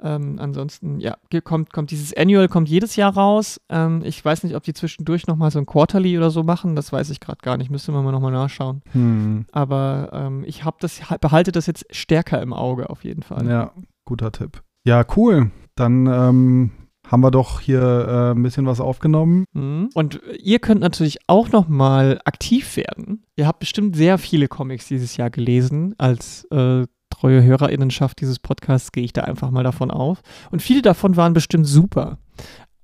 [0.02, 3.60] ähm, ansonsten, ja, kommt, kommt dieses Annual kommt jedes Jahr raus.
[3.68, 6.78] Ähm, ich weiß nicht, ob die zwischendurch nochmal so ein Quarterly oder so machen.
[6.78, 7.70] Das weiß ich gerade gar nicht.
[7.70, 8.82] Müsste man mal nochmal nachschauen.
[8.94, 9.46] Hm.
[9.52, 13.46] Aber ähm, ich habe das, behalte das jetzt stärker im Auge auf jeden Fall.
[13.46, 13.72] Ja,
[14.06, 14.64] guter Tipp.
[14.86, 15.52] Ja, cool.
[15.80, 16.72] Dann ähm,
[17.08, 19.46] haben wir doch hier äh, ein bisschen was aufgenommen.
[19.54, 19.90] Mhm.
[19.94, 23.24] Und ihr könnt natürlich auch noch mal aktiv werden.
[23.36, 25.96] Ihr habt bestimmt sehr viele Comics dieses Jahr gelesen.
[25.98, 30.22] Als äh, treue Hörerinnenschaft dieses Podcasts gehe ich da einfach mal davon auf.
[30.52, 32.20] Und viele davon waren bestimmt super.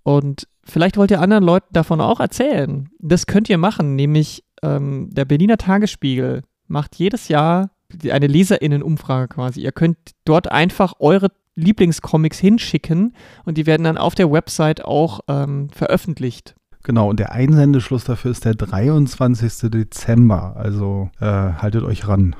[0.04, 2.90] Und vielleicht wollt ihr anderen Leuten davon auch erzählen.
[3.00, 7.72] Das könnt ihr machen, nämlich ähm, der Berliner Tagesspiegel macht jedes Jahr
[8.10, 9.62] eine Leserinnenumfrage quasi.
[9.62, 13.14] Ihr könnt dort einfach eure Lieblingscomics hinschicken
[13.46, 16.56] und die werden dann auf der Website auch ähm, veröffentlicht.
[16.84, 19.72] Genau, und der Einsendeschluss dafür ist der 23.
[19.72, 20.56] Dezember.
[20.56, 22.36] Also äh, haltet euch ran.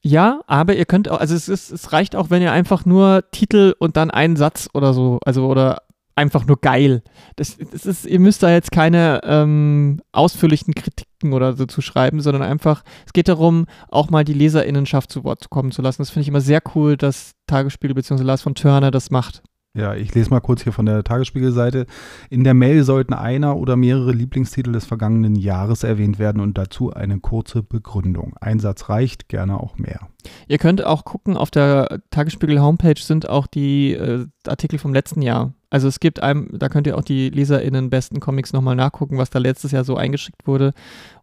[0.00, 3.24] Ja, aber ihr könnt auch, also es, ist, es reicht auch, wenn ihr einfach nur
[3.30, 5.82] Titel und dann einen Satz oder so, also oder
[6.14, 7.02] einfach nur geil.
[7.36, 12.20] Das, das ist, ihr müsst da jetzt keine ähm, ausführlichen Kritiken oder so zu schreiben,
[12.20, 16.02] sondern einfach, es geht darum, auch mal die LeserInnenschaft zu Wort kommen zu lassen.
[16.02, 18.22] Das finde ich immer sehr cool, dass Tagesspiegel bzw.
[18.22, 19.42] Lars von Turner das macht.
[19.74, 21.86] Ja, ich lese mal kurz hier von der Tagesspiegelseite.
[22.28, 26.92] In der Mail sollten einer oder mehrere Lieblingstitel des vergangenen Jahres erwähnt werden und dazu
[26.92, 28.34] eine kurze Begründung.
[28.38, 30.08] Ein Satz reicht, gerne auch mehr.
[30.46, 35.22] Ihr könnt auch gucken, auf der Tagesspiegel Homepage sind auch die äh, Artikel vom letzten
[35.22, 35.54] Jahr.
[35.70, 39.30] Also es gibt einem, da könnt ihr auch die LeserInnen besten Comics nochmal nachgucken, was
[39.30, 40.74] da letztes Jahr so eingeschickt wurde.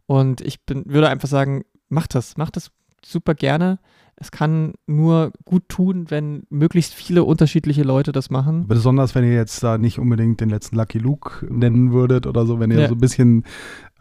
[0.07, 2.71] Und ich bin, würde einfach sagen, macht das, macht das
[3.05, 3.77] super gerne
[4.21, 8.67] es kann nur gut tun, wenn möglichst viele unterschiedliche Leute das machen.
[8.67, 12.59] Besonders wenn ihr jetzt da nicht unbedingt den letzten Lucky Luke nennen würdet oder so,
[12.59, 12.87] wenn ihr ja.
[12.89, 13.45] so ein bisschen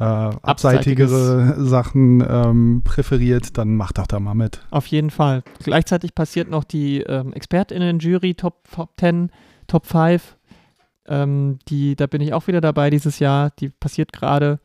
[0.01, 4.61] äh, abseitigere Sachen ähm, präferiert, dann macht doch da mal mit.
[4.71, 5.45] Auf jeden Fall.
[5.63, 9.31] Gleichzeitig passiert noch die ähm, ExpertInnen-Jury Top, Top 10,
[9.69, 10.37] Top 5.
[11.07, 13.51] Ähm, die, da bin ich auch wieder dabei dieses Jahr.
[13.61, 14.59] Die passiert gerade.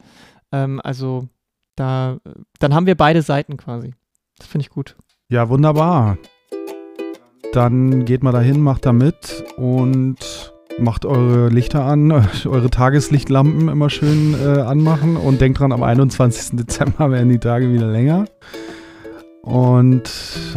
[0.51, 1.27] Ähm, also
[1.75, 2.17] da,
[2.57, 3.93] dann haben wir beide Seiten quasi.
[4.39, 4.95] Das finde ich gut.
[5.33, 6.19] Ja, wunderbar.
[7.53, 10.17] Dann geht mal dahin, macht da mit und
[10.77, 12.11] macht eure Lichter an,
[12.45, 16.59] eure Tageslichtlampen immer schön äh, anmachen und denkt dran, am 21.
[16.59, 18.25] Dezember werden die Tage wieder länger.
[19.41, 20.11] Und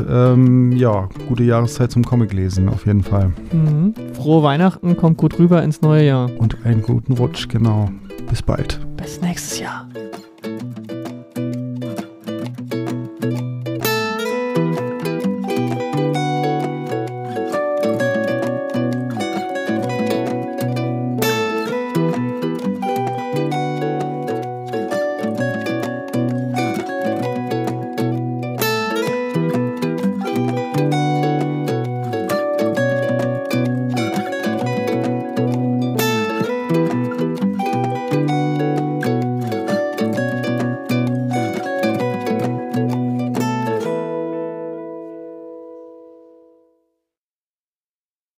[0.07, 3.33] ähm, ja, gute Jahreszeit zum Comic lesen, auf jeden Fall.
[3.53, 3.95] Mhm.
[4.12, 6.31] Frohe Weihnachten, kommt gut rüber ins neue Jahr.
[6.37, 7.89] Und einen guten Rutsch, genau.
[8.29, 8.79] Bis bald.
[8.99, 9.89] Bis nächstes Jahr.